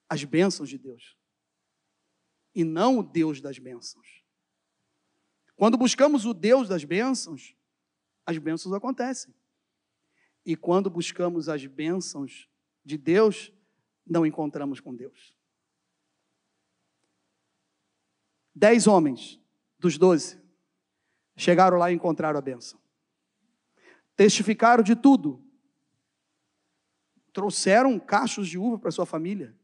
as 0.08 0.24
bênçãos 0.24 0.70
de 0.70 0.78
Deus 0.78 1.18
e 2.54 2.64
não 2.64 2.98
o 2.98 3.02
Deus 3.02 3.38
das 3.38 3.58
bênçãos. 3.58 4.24
Quando 5.54 5.76
buscamos 5.76 6.24
o 6.24 6.32
Deus 6.32 6.66
das 6.66 6.82
bênçãos, 6.82 7.54
as 8.24 8.38
bênçãos 8.38 8.72
acontecem. 8.72 9.34
E 10.46 10.56
quando 10.56 10.88
buscamos 10.88 11.50
as 11.50 11.66
bênçãos 11.66 12.48
de 12.82 12.96
Deus, 12.96 13.52
não 14.06 14.24
encontramos 14.24 14.80
com 14.80 14.94
Deus. 14.94 15.36
Dez 18.54 18.86
homens 18.86 19.38
dos 19.78 19.98
doze 19.98 20.40
chegaram 21.36 21.76
lá 21.76 21.92
e 21.92 21.94
encontraram 21.94 22.38
a 22.38 22.42
bênção 22.42 22.80
testificaram 24.16 24.82
de 24.82 24.96
tudo. 24.96 25.44
Trouxeram 27.32 27.98
cachos 27.98 28.48
de 28.48 28.58
uva 28.58 28.78
para 28.78 28.90
sua 28.90 29.04
família. 29.04 29.56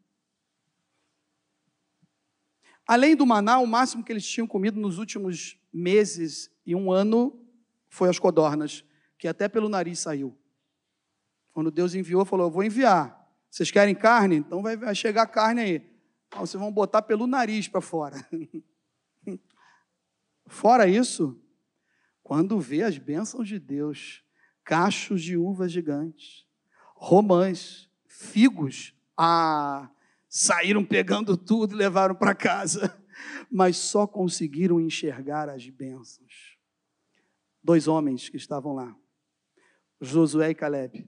Além 2.87 3.17
do 3.17 3.25
maná, 3.25 3.59
o 3.59 3.67
máximo 3.67 4.05
que 4.05 4.13
eles 4.13 4.27
tinham 4.27 4.47
comido 4.47 4.79
nos 4.79 4.99
últimos 4.99 5.59
meses 5.73 6.51
e 6.67 6.75
um 6.75 6.93
ano 6.93 7.43
foi 7.89 8.09
as 8.09 8.19
codornas, 8.19 8.85
que 9.19 9.27
até 9.27 9.49
pelo 9.49 9.69
nariz 9.69 10.01
saiu. 10.01 10.37
Quando 11.53 11.71
Deus 11.71 11.95
enviou, 11.95 12.25
falou: 12.25 12.47
Eu 12.47 12.51
vou 12.51 12.65
enviar. 12.65 13.23
Vocês 13.51 13.71
querem 13.71 13.95
carne? 13.95 14.37
Então 14.37 14.63
vai 14.63 14.95
chegar 14.95 15.27
carne 15.27 15.61
aí. 15.61 15.91
vocês 16.35 16.61
vão 16.61 16.73
botar 16.73 17.03
pelo 17.03 17.27
nariz 17.27 17.69
para 17.69 17.81
fora. 17.81 18.17
Fora 20.47 20.87
isso, 20.89 21.41
quando 22.23 22.59
vê 22.59 22.83
as 22.83 22.99
bênçãos 22.99 23.47
de 23.47 23.59
Deus, 23.59 24.25
cachos 24.65 25.23
de 25.23 25.37
uvas 25.37 25.73
gigantes, 25.73 26.47
romãs, 26.95 27.89
figos, 28.07 28.95
ah, 29.17 29.91
saíram 30.29 30.85
pegando 30.85 31.37
tudo 31.37 31.75
e 31.75 31.79
levaram 31.79 32.15
para 32.15 32.35
casa, 32.35 32.97
mas 33.51 33.77
só 33.77 34.07
conseguiram 34.07 34.81
enxergar 34.81 35.49
as 35.49 35.69
bênçãos. 35.69 36.57
Dois 37.63 37.87
homens 37.87 38.29
que 38.29 38.37
estavam 38.37 38.75
lá, 38.75 38.97
Josué 40.01 40.51
e 40.51 40.55
Caleb, 40.55 41.07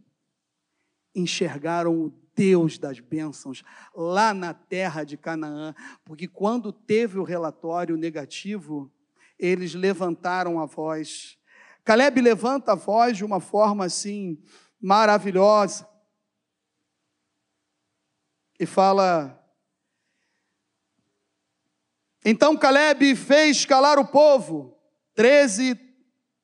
enxergaram 1.14 1.98
o 1.98 2.24
Deus 2.34 2.78
das 2.78 2.98
bênçãos 2.98 3.62
lá 3.94 4.34
na 4.34 4.52
terra 4.52 5.04
de 5.04 5.16
Canaã, 5.16 5.74
porque 6.04 6.26
quando 6.26 6.72
teve 6.72 7.18
o 7.18 7.24
relatório 7.24 7.96
negativo, 7.96 8.92
eles 9.38 9.74
levantaram 9.74 10.60
a 10.60 10.66
voz. 10.66 11.38
Caleb 11.84 12.20
levanta 12.20 12.72
a 12.72 12.76
voz 12.76 13.16
de 13.16 13.24
uma 13.24 13.40
forma 13.40 13.84
assim 13.84 14.42
maravilhosa 14.80 15.86
e 18.58 18.64
fala: 18.64 19.38
Então 22.24 22.56
Caleb 22.56 23.14
fez 23.14 23.66
calar 23.66 23.98
o 23.98 24.06
povo, 24.06 24.78
13, 25.14 25.78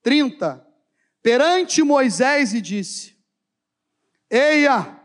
30, 0.03 0.67
perante 1.23 1.83
Moisés 1.83 2.53
e 2.53 2.61
disse: 2.61 3.17
Eia, 4.29 5.01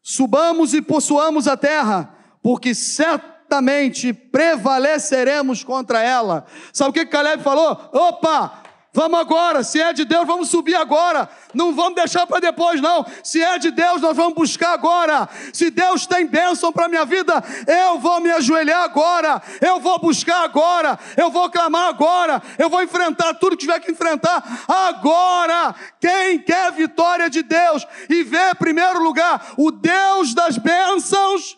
subamos 0.00 0.72
e 0.72 0.80
possuamos 0.80 1.48
a 1.48 1.56
terra, 1.56 2.16
porque 2.42 2.74
certamente 2.76 4.12
prevaleceremos 4.12 5.64
contra 5.64 6.00
ela. 6.00 6.46
Sabe 6.72 6.90
o 6.90 6.92
que 6.92 7.06
Caleb 7.06 7.42
falou? 7.42 7.72
Opa, 7.92 8.59
Vamos 8.92 9.20
agora, 9.20 9.62
se 9.62 9.80
é 9.80 9.92
de 9.92 10.04
Deus, 10.04 10.26
vamos 10.26 10.48
subir 10.48 10.74
agora. 10.74 11.28
Não 11.54 11.72
vamos 11.72 11.94
deixar 11.94 12.26
para 12.26 12.40
depois, 12.40 12.80
não. 12.80 13.06
Se 13.22 13.40
é 13.40 13.56
de 13.56 13.70
Deus, 13.70 14.00
nós 14.00 14.16
vamos 14.16 14.34
buscar 14.34 14.72
agora. 14.72 15.28
Se 15.52 15.70
Deus 15.70 16.06
tem 16.06 16.26
bênção 16.26 16.72
para 16.72 16.88
minha 16.88 17.04
vida, 17.04 17.32
eu 17.68 18.00
vou 18.00 18.20
me 18.20 18.32
ajoelhar 18.32 18.82
agora. 18.82 19.40
Eu 19.60 19.78
vou 19.78 20.00
buscar 20.00 20.42
agora. 20.42 20.98
Eu 21.16 21.30
vou 21.30 21.48
clamar 21.48 21.88
agora. 21.88 22.42
Eu 22.58 22.68
vou 22.68 22.82
enfrentar 22.82 23.34
tudo 23.34 23.56
que 23.56 23.64
tiver 23.64 23.78
que 23.78 23.92
enfrentar 23.92 24.42
agora. 24.66 25.72
Quem 26.00 26.40
quer 26.40 26.72
vitória 26.72 27.30
de 27.30 27.44
Deus 27.44 27.86
e 28.08 28.24
ver, 28.24 28.50
em 28.50 28.56
primeiro 28.56 29.00
lugar, 29.00 29.52
o 29.56 29.70
Deus 29.70 30.34
das 30.34 30.58
bênçãos, 30.58 31.56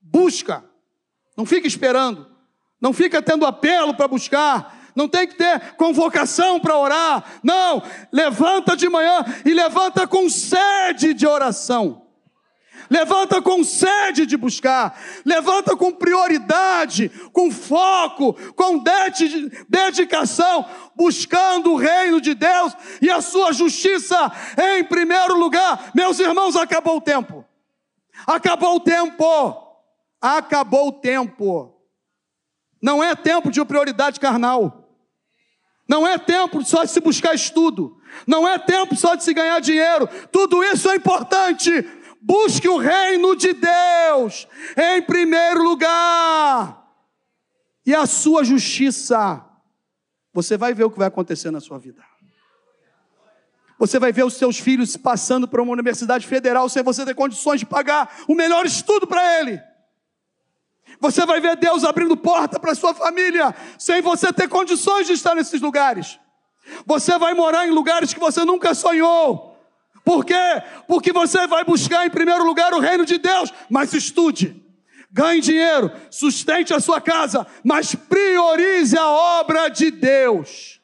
busca. 0.00 0.64
Não 1.36 1.44
fica 1.44 1.66
esperando. 1.66 2.26
Não 2.80 2.94
fica 2.94 3.20
tendo 3.20 3.44
apelo 3.44 3.94
para 3.94 4.08
buscar 4.08 4.79
não 4.94 5.08
tem 5.08 5.26
que 5.26 5.34
ter 5.34 5.74
convocação 5.76 6.60
para 6.60 6.76
orar. 6.76 7.24
Não, 7.42 7.82
levanta 8.12 8.76
de 8.76 8.88
manhã 8.88 9.24
e 9.44 9.52
levanta 9.52 10.06
com 10.06 10.28
sede 10.28 11.14
de 11.14 11.26
oração. 11.26 12.06
Levanta 12.90 13.40
com 13.40 13.62
sede 13.62 14.26
de 14.26 14.36
buscar, 14.36 15.00
levanta 15.24 15.76
com 15.76 15.92
prioridade, 15.92 17.08
com 17.32 17.48
foco, 17.48 18.34
com 18.54 18.82
dedicação, 19.68 20.66
buscando 20.96 21.70
o 21.70 21.76
reino 21.76 22.20
de 22.20 22.34
Deus 22.34 22.76
e 23.00 23.08
a 23.08 23.20
sua 23.20 23.52
justiça 23.52 24.32
em 24.76 24.82
primeiro 24.82 25.38
lugar. 25.38 25.92
Meus 25.94 26.18
irmãos, 26.18 26.56
acabou 26.56 26.96
o 26.96 27.00
tempo. 27.00 27.44
Acabou 28.26 28.74
o 28.74 28.80
tempo. 28.80 29.56
Acabou 30.20 30.88
o 30.88 30.92
tempo. 30.92 31.72
Não 32.82 33.04
é 33.04 33.14
tempo 33.14 33.52
de 33.52 33.64
prioridade 33.64 34.18
carnal. 34.18 34.79
Não 35.90 36.06
é 36.06 36.16
tempo 36.16 36.64
só 36.64 36.84
de 36.84 36.92
se 36.92 37.00
buscar 37.00 37.34
estudo. 37.34 38.00
Não 38.24 38.46
é 38.46 38.56
tempo 38.60 38.94
só 38.94 39.16
de 39.16 39.24
se 39.24 39.34
ganhar 39.34 39.58
dinheiro. 39.58 40.08
Tudo 40.30 40.62
isso 40.62 40.88
é 40.88 40.94
importante. 40.94 41.68
Busque 42.22 42.68
o 42.68 42.76
reino 42.76 43.34
de 43.34 43.52
Deus 43.52 44.46
em 44.76 45.02
primeiro 45.02 45.64
lugar. 45.64 46.80
E 47.84 47.92
a 47.92 48.06
sua 48.06 48.44
justiça. 48.44 49.44
Você 50.32 50.56
vai 50.56 50.72
ver 50.72 50.84
o 50.84 50.90
que 50.92 50.98
vai 50.98 51.08
acontecer 51.08 51.50
na 51.50 51.58
sua 51.58 51.76
vida. 51.76 52.04
Você 53.76 53.98
vai 53.98 54.12
ver 54.12 54.24
os 54.24 54.34
seus 54.34 54.60
filhos 54.60 54.96
passando 54.96 55.48
para 55.48 55.60
uma 55.60 55.72
universidade 55.72 56.24
federal 56.24 56.68
sem 56.68 56.84
você 56.84 57.04
ter 57.04 57.16
condições 57.16 57.58
de 57.58 57.66
pagar 57.66 58.22
o 58.28 58.34
melhor 58.36 58.64
estudo 58.64 59.08
para 59.08 59.40
ele. 59.40 59.60
Você 61.00 61.24
vai 61.24 61.40
ver 61.40 61.56
Deus 61.56 61.82
abrindo 61.82 62.16
porta 62.16 62.60
para 62.60 62.74
sua 62.74 62.92
família, 62.92 63.54
sem 63.78 64.02
você 64.02 64.32
ter 64.32 64.48
condições 64.48 65.06
de 65.06 65.14
estar 65.14 65.34
nesses 65.34 65.60
lugares. 65.60 66.20
Você 66.84 67.18
vai 67.18 67.32
morar 67.32 67.66
em 67.66 67.70
lugares 67.70 68.12
que 68.12 68.20
você 68.20 68.44
nunca 68.44 68.74
sonhou. 68.74 69.56
Por 70.04 70.24
quê? 70.24 70.34
Porque 70.86 71.12
você 71.12 71.46
vai 71.46 71.64
buscar 71.64 72.06
em 72.06 72.10
primeiro 72.10 72.44
lugar 72.44 72.74
o 72.74 72.80
reino 72.80 73.06
de 73.06 73.16
Deus, 73.16 73.52
mas 73.70 73.94
estude. 73.94 74.62
Ganhe 75.10 75.40
dinheiro, 75.40 75.90
sustente 76.10 76.72
a 76.72 76.78
sua 76.78 77.00
casa, 77.00 77.46
mas 77.64 77.94
priorize 77.94 78.96
a 78.96 79.08
obra 79.08 79.68
de 79.68 79.90
Deus. 79.90 80.80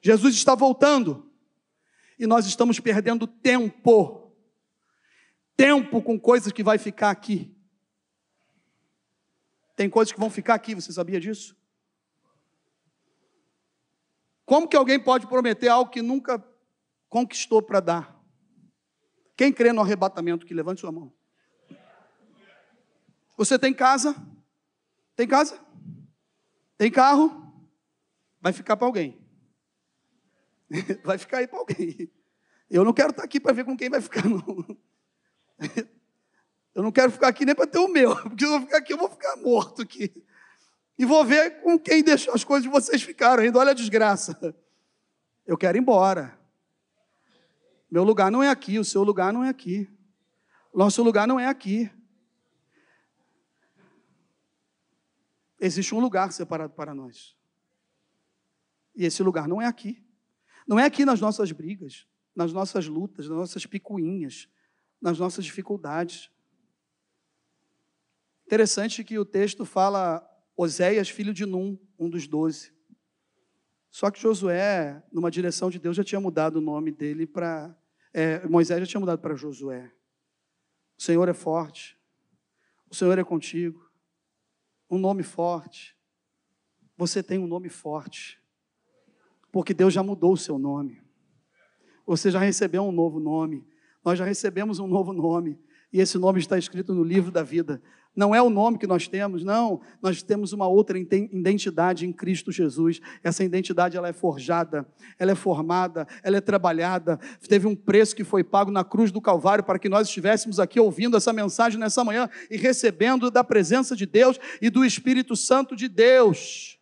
Jesus 0.00 0.34
está 0.34 0.54
voltando 0.54 1.30
e 2.18 2.26
nós 2.26 2.46
estamos 2.46 2.80
perdendo 2.80 3.26
tempo. 3.26 4.32
Tempo 5.56 6.00
com 6.02 6.18
coisas 6.18 6.50
que 6.50 6.62
vai 6.62 6.78
ficar 6.78 7.10
aqui. 7.10 7.51
Tem 9.82 9.90
coisas 9.90 10.12
que 10.12 10.20
vão 10.20 10.30
ficar 10.30 10.54
aqui, 10.54 10.76
você 10.76 10.92
sabia 10.92 11.18
disso? 11.18 11.56
Como 14.44 14.68
que 14.68 14.76
alguém 14.76 15.00
pode 15.00 15.26
prometer 15.26 15.66
algo 15.66 15.90
que 15.90 16.00
nunca 16.00 16.40
conquistou 17.08 17.60
para 17.60 17.80
dar? 17.80 18.24
Quem 19.36 19.52
crê 19.52 19.72
no 19.72 19.80
arrebatamento, 19.80 20.46
que 20.46 20.54
levante 20.54 20.82
sua 20.82 20.92
mão. 20.92 21.12
Você 23.36 23.58
tem 23.58 23.74
casa? 23.74 24.14
Tem 25.16 25.26
casa? 25.26 25.58
Tem 26.78 26.88
carro? 26.88 27.52
Vai 28.40 28.52
ficar 28.52 28.76
para 28.76 28.86
alguém. 28.86 29.20
Vai 31.02 31.18
ficar 31.18 31.38
aí 31.38 31.48
para 31.48 31.58
alguém. 31.58 32.08
Eu 32.70 32.84
não 32.84 32.92
quero 32.92 33.10
estar 33.10 33.24
aqui 33.24 33.40
para 33.40 33.52
ver 33.52 33.64
com 33.64 33.76
quem 33.76 33.90
vai 33.90 34.00
ficar, 34.00 34.28
não. 34.28 34.78
Eu 36.74 36.82
não 36.82 36.92
quero 36.92 37.12
ficar 37.12 37.28
aqui 37.28 37.44
nem 37.44 37.54
para 37.54 37.66
ter 37.66 37.78
o 37.78 37.88
meu, 37.88 38.16
porque 38.22 38.46
se 38.46 38.52
eu 38.52 38.60
ficar 38.60 38.78
aqui, 38.78 38.92
eu 38.92 38.98
vou 38.98 39.08
ficar 39.08 39.36
morto 39.36 39.82
aqui. 39.82 40.12
E 40.98 41.04
vou 41.04 41.24
ver 41.24 41.62
com 41.62 41.78
quem 41.78 42.02
deixou 42.02 42.34
as 42.34 42.44
coisas 42.44 42.64
de 42.64 42.68
vocês 42.68 43.02
ficaram 43.02 43.42
ainda. 43.42 43.58
Olha 43.58 43.70
a 43.70 43.74
desgraça. 43.74 44.54
Eu 45.46 45.56
quero 45.56 45.76
ir 45.76 45.80
embora. 45.80 46.38
Meu 47.90 48.04
lugar 48.04 48.30
não 48.30 48.42
é 48.42 48.48
aqui, 48.48 48.78
o 48.78 48.84
seu 48.84 49.02
lugar 49.02 49.32
não 49.32 49.44
é 49.44 49.48
aqui. 49.48 49.90
Nosso 50.74 51.02
lugar 51.02 51.26
não 51.26 51.38
é 51.38 51.46
aqui. 51.46 51.90
Existe 55.60 55.94
um 55.94 56.00
lugar 56.00 56.32
separado 56.32 56.72
para 56.72 56.94
nós. 56.94 57.36
E 58.96 59.04
esse 59.04 59.22
lugar 59.22 59.46
não 59.46 59.60
é 59.60 59.66
aqui. 59.66 60.02
Não 60.66 60.78
é 60.78 60.84
aqui 60.84 61.04
nas 61.04 61.20
nossas 61.20 61.52
brigas, 61.52 62.06
nas 62.34 62.52
nossas 62.52 62.86
lutas, 62.86 63.28
nas 63.28 63.36
nossas 63.36 63.66
picuinhas, 63.66 64.48
nas 65.00 65.18
nossas 65.18 65.44
dificuldades. 65.44 66.30
Interessante 68.52 69.02
que 69.02 69.18
o 69.18 69.24
texto 69.24 69.64
fala 69.64 70.22
Oséias, 70.54 71.08
filho 71.08 71.32
de 71.32 71.46
Num, 71.46 71.78
um 71.98 72.10
dos 72.10 72.28
doze. 72.28 72.70
Só 73.90 74.10
que 74.10 74.20
Josué, 74.20 75.02
numa 75.10 75.30
direção 75.30 75.70
de 75.70 75.78
Deus, 75.78 75.96
já 75.96 76.04
tinha 76.04 76.20
mudado 76.20 76.56
o 76.56 76.60
nome 76.60 76.92
dele 76.92 77.26
para. 77.26 77.74
É, 78.12 78.46
Moisés 78.46 78.78
já 78.80 78.84
tinha 78.84 79.00
mudado 79.00 79.20
para 79.20 79.34
Josué. 79.34 79.90
O 80.98 81.02
Senhor 81.02 81.26
é 81.30 81.32
forte. 81.32 81.98
O 82.90 82.94
Senhor 82.94 83.18
é 83.18 83.24
contigo. 83.24 83.90
Um 84.90 84.98
nome 84.98 85.22
forte. 85.22 85.96
Você 86.98 87.22
tem 87.22 87.38
um 87.38 87.46
nome 87.46 87.70
forte. 87.70 88.38
Porque 89.50 89.72
Deus 89.72 89.94
já 89.94 90.02
mudou 90.02 90.34
o 90.34 90.36
seu 90.36 90.58
nome. 90.58 91.02
Você 92.04 92.30
já 92.30 92.38
recebeu 92.38 92.82
um 92.82 92.92
novo 92.92 93.18
nome. 93.18 93.66
Nós 94.04 94.18
já 94.18 94.26
recebemos 94.26 94.78
um 94.78 94.86
novo 94.86 95.14
nome. 95.14 95.58
E 95.90 96.00
esse 96.00 96.18
nome 96.18 96.38
está 96.38 96.58
escrito 96.58 96.92
no 96.92 97.02
livro 97.02 97.30
da 97.30 97.42
vida. 97.42 97.82
Não 98.14 98.34
é 98.34 98.42
o 98.42 98.50
nome 98.50 98.76
que 98.76 98.86
nós 98.86 99.08
temos, 99.08 99.42
não. 99.42 99.80
Nós 100.02 100.22
temos 100.22 100.52
uma 100.52 100.68
outra 100.68 100.98
identidade 100.98 102.06
em 102.06 102.12
Cristo 102.12 102.52
Jesus. 102.52 103.00
Essa 103.24 103.42
identidade 103.42 103.96
ela 103.96 104.08
é 104.08 104.12
forjada, 104.12 104.86
ela 105.18 105.32
é 105.32 105.34
formada, 105.34 106.06
ela 106.22 106.36
é 106.36 106.40
trabalhada. 106.40 107.18
Teve 107.48 107.66
um 107.66 107.74
preço 107.74 108.14
que 108.14 108.22
foi 108.22 108.44
pago 108.44 108.70
na 108.70 108.84
cruz 108.84 109.10
do 109.10 109.20
Calvário 109.20 109.64
para 109.64 109.78
que 109.78 109.88
nós 109.88 110.08
estivéssemos 110.08 110.60
aqui 110.60 110.78
ouvindo 110.78 111.16
essa 111.16 111.32
mensagem 111.32 111.80
nessa 111.80 112.04
manhã 112.04 112.28
e 112.50 112.58
recebendo 112.58 113.30
da 113.30 113.42
presença 113.42 113.96
de 113.96 114.04
Deus 114.04 114.38
e 114.60 114.68
do 114.68 114.84
Espírito 114.84 115.34
Santo 115.34 115.74
de 115.74 115.88
Deus. 115.88 116.78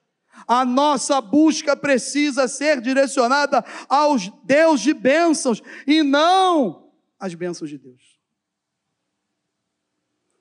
A 0.49 0.65
nossa 0.65 1.21
busca 1.21 1.77
precisa 1.77 2.49
ser 2.49 2.81
direcionada 2.81 3.65
aos 3.89 4.33
Deus 4.43 4.81
de 4.81 4.93
bênçãos 4.93 5.63
e 5.87 6.03
não 6.03 6.91
às 7.21 7.35
bênçãos 7.35 7.71
de 7.71 7.79
Deus. 7.79 8.10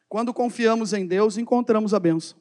Quando 0.09 0.33
confiamos 0.33 0.91
em 0.91 1.05
Deus, 1.05 1.37
encontramos 1.37 1.93
a 1.93 1.99
benção. 1.99 2.39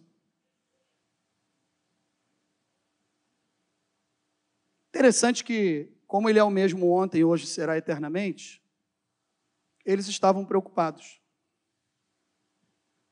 Interessante 4.88 5.44
que, 5.44 5.92
como 6.06 6.30
Ele 6.30 6.38
é 6.38 6.42
o 6.42 6.50
mesmo 6.50 6.90
ontem 6.90 7.22
hoje 7.22 7.46
será 7.46 7.76
eternamente, 7.76 8.62
eles 9.84 10.08
estavam 10.08 10.46
preocupados. 10.46 11.20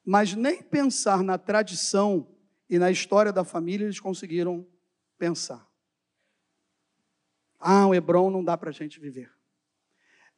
Mas 0.02 0.34
nem 0.34 0.62
pensar 0.62 1.22
na 1.22 1.36
tradição 1.36 2.34
e 2.68 2.78
na 2.78 2.90
história 2.90 3.32
da 3.32 3.44
família 3.44 3.84
eles 3.84 4.00
conseguiram 4.00 4.66
pensar. 5.18 5.68
Ah, 7.58 7.86
o 7.86 7.94
Hebron 7.94 8.30
não 8.30 8.42
dá 8.42 8.56
para 8.56 8.70
a 8.70 8.72
gente 8.72 8.98
viver. 8.98 9.30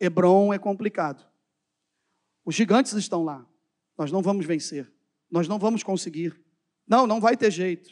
Hebron 0.00 0.52
é 0.52 0.58
complicado. 0.58 1.24
Os 2.44 2.54
gigantes 2.54 2.92
estão 2.94 3.22
lá. 3.22 3.46
Nós 3.98 4.12
não 4.12 4.22
vamos 4.22 4.46
vencer. 4.46 4.90
Nós 5.28 5.48
não 5.48 5.58
vamos 5.58 5.82
conseguir. 5.82 6.40
Não, 6.86 7.06
não 7.06 7.20
vai 7.20 7.36
ter 7.36 7.50
jeito. 7.50 7.90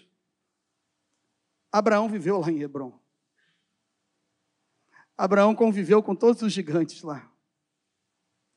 Abraão 1.70 2.08
viveu 2.08 2.38
lá 2.38 2.50
em 2.50 2.62
Hebron. 2.62 2.98
Abraão 5.18 5.54
conviveu 5.54 6.02
com 6.02 6.14
todos 6.14 6.42
os 6.42 6.52
gigantes 6.52 7.02
lá. 7.02 7.30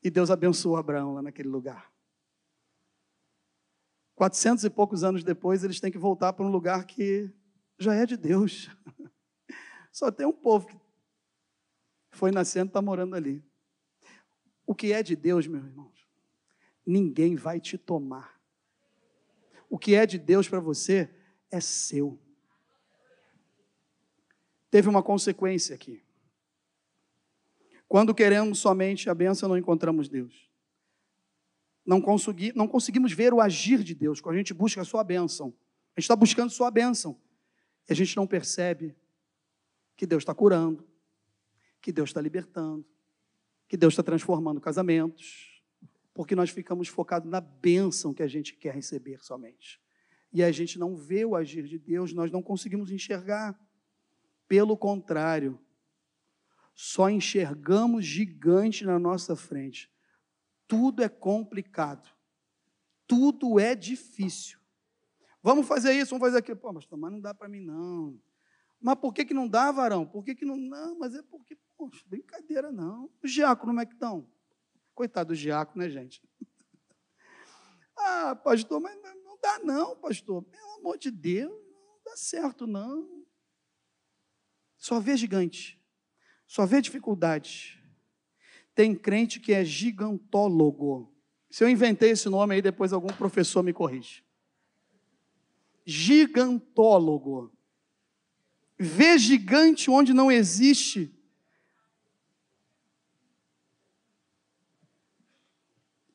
E 0.02 0.10
Deus 0.10 0.30
abençoou 0.30 0.76
Abraão 0.76 1.14
lá 1.14 1.22
naquele 1.22 1.48
lugar. 1.48 1.92
Quatrocentos 4.14 4.64
e 4.64 4.70
poucos 4.70 5.02
anos 5.02 5.24
depois, 5.24 5.64
eles 5.64 5.80
têm 5.80 5.90
que 5.90 5.98
voltar 5.98 6.32
para 6.32 6.44
um 6.44 6.50
lugar 6.50 6.84
que 6.84 7.32
já 7.78 7.94
é 7.94 8.06
de 8.06 8.16
Deus. 8.16 8.70
Só 9.90 10.10
tem 10.10 10.26
um 10.26 10.32
povo 10.32 10.68
que 12.10 12.16
foi 12.16 12.30
nascendo 12.30 12.66
e 12.66 12.70
está 12.70 12.82
morando 12.82 13.16
ali. 13.16 13.44
O 14.66 14.74
que 14.74 14.92
é 14.92 15.02
de 15.02 15.16
Deus, 15.16 15.46
meus 15.46 15.64
irmãos, 15.64 15.99
ninguém 16.90 17.36
vai 17.36 17.60
te 17.60 17.78
tomar. 17.78 18.40
O 19.68 19.78
que 19.78 19.94
é 19.94 20.04
de 20.04 20.18
Deus 20.18 20.48
para 20.48 20.58
você 20.58 21.08
é 21.50 21.60
seu. 21.60 22.18
Teve 24.70 24.88
uma 24.88 25.02
consequência 25.02 25.74
aqui. 25.74 26.02
Quando 27.88 28.14
queremos 28.14 28.58
somente 28.58 29.08
a 29.08 29.14
bênção, 29.14 29.48
não 29.48 29.56
encontramos 29.56 30.08
Deus. 30.08 30.48
Não, 31.84 32.00
consegui, 32.00 32.52
não 32.54 32.68
conseguimos 32.68 33.12
ver 33.12 33.32
o 33.32 33.40
agir 33.40 33.82
de 33.82 33.94
Deus 33.94 34.20
quando 34.20 34.34
a 34.34 34.38
gente 34.38 34.54
busca 34.54 34.80
a 34.80 34.84
sua 34.84 35.02
bênção. 35.02 35.48
A 35.96 36.00
gente 36.00 36.04
está 36.04 36.16
buscando 36.16 36.50
sua 36.50 36.70
bênção. 36.70 37.20
E 37.88 37.92
a 37.92 37.96
gente 37.96 38.16
não 38.16 38.26
percebe 38.26 38.96
que 39.96 40.06
Deus 40.06 40.22
está 40.22 40.34
curando, 40.34 40.86
que 41.80 41.90
Deus 41.90 42.10
está 42.10 42.20
libertando, 42.20 42.86
que 43.66 43.76
Deus 43.76 43.92
está 43.92 44.02
transformando 44.02 44.60
casamentos, 44.60 45.49
porque 46.12 46.34
nós 46.34 46.50
ficamos 46.50 46.88
focados 46.88 47.30
na 47.30 47.40
bênção 47.40 48.12
que 48.12 48.22
a 48.22 48.28
gente 48.28 48.54
quer 48.54 48.74
receber 48.74 49.22
somente. 49.22 49.80
E 50.32 50.42
a 50.42 50.52
gente 50.52 50.78
não 50.78 50.96
vê 50.96 51.24
o 51.24 51.34
agir 51.34 51.64
de 51.64 51.78
Deus, 51.78 52.12
nós 52.12 52.30
não 52.30 52.42
conseguimos 52.42 52.90
enxergar. 52.90 53.58
Pelo 54.46 54.76
contrário, 54.76 55.58
só 56.74 57.10
enxergamos 57.10 58.04
gigante 58.04 58.84
na 58.84 58.98
nossa 58.98 59.36
frente. 59.36 59.90
Tudo 60.66 61.02
é 61.02 61.08
complicado. 61.08 62.08
Tudo 63.06 63.58
é 63.58 63.74
difícil. 63.74 64.58
Vamos 65.42 65.66
fazer 65.66 65.92
isso, 65.92 66.10
vamos 66.10 66.26
fazer 66.26 66.38
aquilo. 66.38 66.56
Pô, 66.56 66.72
mas 66.72 66.86
não 66.90 67.20
dá 67.20 67.34
para 67.34 67.48
mim, 67.48 67.60
não. 67.60 68.20
Mas 68.80 68.94
por 68.96 69.12
que, 69.12 69.24
que 69.24 69.34
não 69.34 69.48
dá, 69.48 69.70
varão? 69.70 70.06
Por 70.06 70.24
que, 70.24 70.34
que 70.34 70.44
não. 70.44 70.56
Não, 70.56 70.98
mas 70.98 71.14
é 71.14 71.22
porque, 71.22 71.56
poxa, 71.76 72.02
brincadeira, 72.06 72.70
não. 72.70 73.10
Os 73.22 73.32
diáconos, 73.32 73.70
como 73.70 73.80
é 73.80 73.86
que 73.86 73.94
estão? 73.94 74.26
Coitado 75.00 75.32
do 75.32 75.34
diácono, 75.34 75.82
né, 75.82 75.88
gente? 75.88 76.22
ah, 77.96 78.36
pastor, 78.36 78.78
mas 78.82 78.94
não 79.24 79.38
dá, 79.40 79.58
não, 79.60 79.96
pastor. 79.96 80.42
Pelo 80.42 80.72
amor 80.74 80.98
de 80.98 81.10
Deus, 81.10 81.50
não 81.50 81.98
dá 82.04 82.14
certo, 82.18 82.66
não. 82.66 83.24
Só 84.76 85.00
vê 85.00 85.16
gigante. 85.16 85.82
Só 86.46 86.66
vê 86.66 86.82
dificuldade. 86.82 87.82
Tem 88.74 88.94
crente 88.94 89.40
que 89.40 89.54
é 89.54 89.64
gigantólogo. 89.64 91.10
Se 91.50 91.64
eu 91.64 91.68
inventei 91.70 92.10
esse 92.10 92.28
nome 92.28 92.56
aí, 92.56 92.60
depois 92.60 92.92
algum 92.92 93.08
professor 93.08 93.62
me 93.62 93.72
corrige. 93.72 94.22
Gigantólogo. 95.86 97.50
Vê 98.78 99.16
gigante 99.16 99.90
onde 99.90 100.12
não 100.12 100.30
existe. 100.30 101.18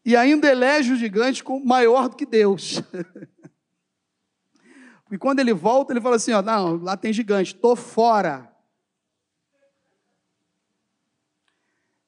E 0.05 0.15
ainda 0.15 0.47
elege 0.47 0.93
o 0.93 0.95
gigante 0.95 1.43
como 1.43 1.65
maior 1.65 2.07
do 2.07 2.15
que 2.15 2.27
Deus. 2.27 2.79
e 5.11 5.17
quando 5.17 5.39
ele 5.39 5.51
volta, 5.51 5.91
ele 5.91 5.99
fala 5.99 6.17
assim: 6.17 6.31
ó, 6.31 6.43
não, 6.43 6.77
lá 6.77 6.95
tem 6.95 7.11
gigante, 7.11 7.55
estou 7.55 7.75
fora. 7.75 8.55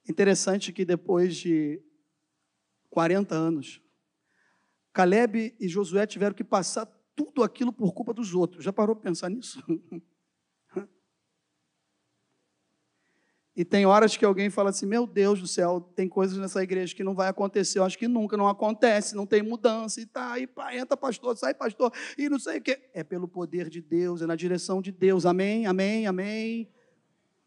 Interessante 0.08 0.72
que 0.72 0.86
depois 0.86 1.36
de 1.36 1.82
40 2.92 3.34
anos, 3.34 3.82
Caleb 4.94 5.56
e 5.60 5.68
Josué 5.68 6.06
tiveram 6.06 6.36
que 6.36 6.44
passar 6.44 6.86
tudo 7.16 7.44
aquilo 7.44 7.74
por 7.74 7.94
culpa 7.94 8.14
dos 8.14 8.34
outros. 8.34 8.64
Já 8.64 8.72
parou 8.72 8.96
para 8.96 9.10
pensar 9.10 9.30
nisso? 9.30 9.62
E 13.58 13.66
tem 13.66 13.88
horas 13.88 14.16
que 14.16 14.24
alguém 14.24 14.52
fala 14.52 14.70
assim: 14.70 14.86
Meu 14.86 15.08
Deus 15.08 15.42
do 15.42 15.48
céu, 15.48 15.82
tem 15.96 16.08
coisas 16.08 16.38
nessa 16.38 16.62
igreja 16.62 16.96
que 16.96 17.04
não 17.04 17.16
vai 17.16 17.28
acontecer. 17.28 17.80
Eu 17.80 17.84
acho 17.84 17.98
que 17.98 18.08
nunca 18.08 18.38
não 18.38 18.48
acontece, 18.48 19.16
não 19.16 19.26
tem 19.26 19.42
mudança. 19.42 20.00
E 20.00 20.06
tá, 20.06 20.36
pá, 20.54 20.76
entra 20.76 20.96
pastor, 20.96 21.36
sai 21.36 21.56
pastor, 21.56 21.92
e 22.16 22.30
não 22.30 22.38
sei 22.38 22.60
o 22.60 22.62
quê. 22.62 22.80
É 22.94 23.04
pelo 23.04 23.28
poder 23.28 23.68
de 23.68 23.82
Deus, 23.82 24.22
é 24.22 24.28
na 24.28 24.36
direção 24.36 24.80
de 24.80 24.92
Deus. 24.92 25.26
Amém, 25.26 25.66
amém, 25.66 26.06
amém. 26.06 26.72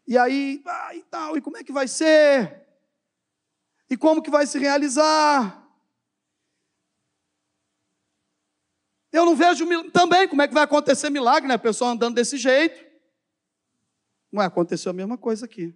E 0.05 0.17
aí, 0.17 0.61
ah, 0.67 0.93
e 0.93 1.01
tal, 1.03 1.37
e 1.37 1.41
como 1.41 1.55
é 1.55 1.63
que 1.63 1.71
vai 1.71 1.87
ser? 1.87 2.61
E 3.89 3.95
como 3.95 4.21
que 4.21 4.29
vai 4.29 4.45
se 4.45 4.59
realizar? 4.59 5.65
Eu 9.13 9.25
não 9.25 9.35
vejo 9.35 9.65
também 9.91 10.27
como 10.27 10.41
é 10.41 10.47
que 10.49 10.53
vai 10.53 10.63
acontecer 10.63 11.09
milagre, 11.09 11.47
né? 11.47 11.53
A 11.53 11.59
pessoa 11.59 11.91
andando 11.91 12.15
desse 12.15 12.37
jeito. 12.37 12.85
Não 14.29 14.41
é, 14.41 14.45
aconteceu 14.45 14.89
a 14.89 14.93
mesma 14.93 15.17
coisa 15.17 15.45
aqui. 15.45 15.73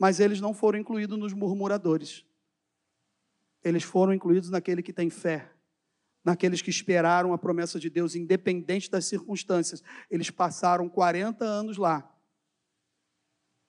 Mas 0.00 0.18
eles 0.18 0.40
não 0.40 0.54
foram 0.54 0.78
incluídos 0.78 1.18
nos 1.18 1.34
murmuradores. 1.34 2.24
Eles 3.62 3.82
foram 3.82 4.14
incluídos 4.14 4.48
naquele 4.48 4.82
que 4.82 4.94
tem 4.94 5.10
fé, 5.10 5.52
naqueles 6.24 6.62
que 6.62 6.70
esperaram 6.70 7.34
a 7.34 7.38
promessa 7.38 7.78
de 7.78 7.90
Deus, 7.90 8.14
independente 8.14 8.90
das 8.90 9.04
circunstâncias. 9.04 9.82
Eles 10.10 10.30
passaram 10.30 10.88
40 10.88 11.44
anos 11.44 11.76
lá 11.76 12.10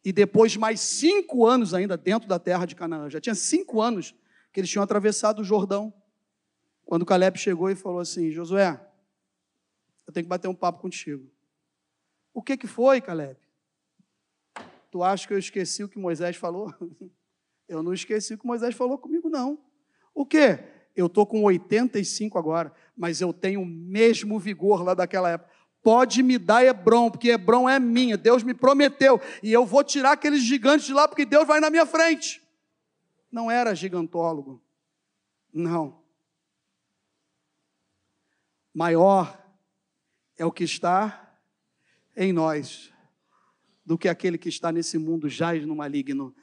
e 0.05 0.13
depois 0.13 0.55
mais 0.55 0.79
cinco 0.79 1.45
anos 1.45 1.73
ainda 1.73 1.97
dentro 1.97 2.29
da 2.29 2.39
terra 2.39 2.65
de 2.65 2.75
Canaã. 2.75 3.09
Já 3.09 3.19
tinha 3.19 3.35
cinco 3.35 3.81
anos 3.81 4.15
que 4.53 4.59
eles 4.61 4.69
tinham 4.69 4.83
atravessado 4.83 5.41
o 5.41 5.43
Jordão. 5.43 5.93
Quando 6.85 7.05
Caleb 7.05 7.37
chegou 7.37 7.69
e 7.69 7.75
falou 7.75 7.99
assim: 7.99 8.31
Josué, 8.31 8.79
eu 10.07 10.13
tenho 10.13 10.23
que 10.23 10.29
bater 10.29 10.47
um 10.47 10.55
papo 10.55 10.79
contigo. 10.79 11.29
O 12.33 12.41
que, 12.41 12.55
que 12.55 12.67
foi, 12.67 13.01
Caleb? 13.01 13.37
Tu 14.91 15.01
acha 15.01 15.27
que 15.27 15.33
eu 15.33 15.39
esqueci 15.39 15.83
o 15.83 15.89
que 15.89 15.97
Moisés 15.97 16.35
falou? 16.35 16.73
Eu 17.67 17.81
não 17.81 17.93
esqueci 17.93 18.33
o 18.33 18.37
que 18.37 18.45
Moisés 18.45 18.75
falou 18.75 18.97
comigo, 18.97 19.29
não. 19.29 19.57
O 20.13 20.25
quê? 20.25 20.59
Eu 20.93 21.05
estou 21.05 21.25
com 21.25 21.41
85 21.43 22.37
agora, 22.37 22.73
mas 22.97 23.21
eu 23.21 23.31
tenho 23.31 23.61
o 23.61 23.65
mesmo 23.65 24.37
vigor 24.37 24.83
lá 24.83 24.93
daquela 24.93 25.29
época 25.29 25.49
pode 25.81 26.21
me 26.21 26.37
dar 26.37 26.63
Hebron, 26.63 27.09
porque 27.09 27.29
Hebron 27.29 27.67
é 27.67 27.79
minha, 27.79 28.17
Deus 28.17 28.43
me 28.43 28.53
prometeu, 28.53 29.19
e 29.41 29.51
eu 29.51 29.65
vou 29.65 29.83
tirar 29.83 30.13
aqueles 30.13 30.43
gigantes 30.43 30.85
de 30.85 30.93
lá, 30.93 31.07
porque 31.07 31.25
Deus 31.25 31.47
vai 31.47 31.59
na 31.59 31.69
minha 31.69 31.85
frente. 31.85 32.41
Não 33.31 33.49
era 33.49 33.75
gigantólogo, 33.75 34.61
não. 35.53 36.01
Maior 38.73 39.37
é 40.37 40.45
o 40.45 40.51
que 40.51 40.63
está 40.63 41.35
em 42.15 42.31
nós 42.31 42.90
do 43.91 43.97
que 43.97 44.07
aquele 44.07 44.37
que 44.37 44.47
está 44.47 44.71
nesse 44.71 44.97
mundo 44.97 45.27
jaz 45.27 45.65
no 45.65 45.75
maligno. 45.75 46.33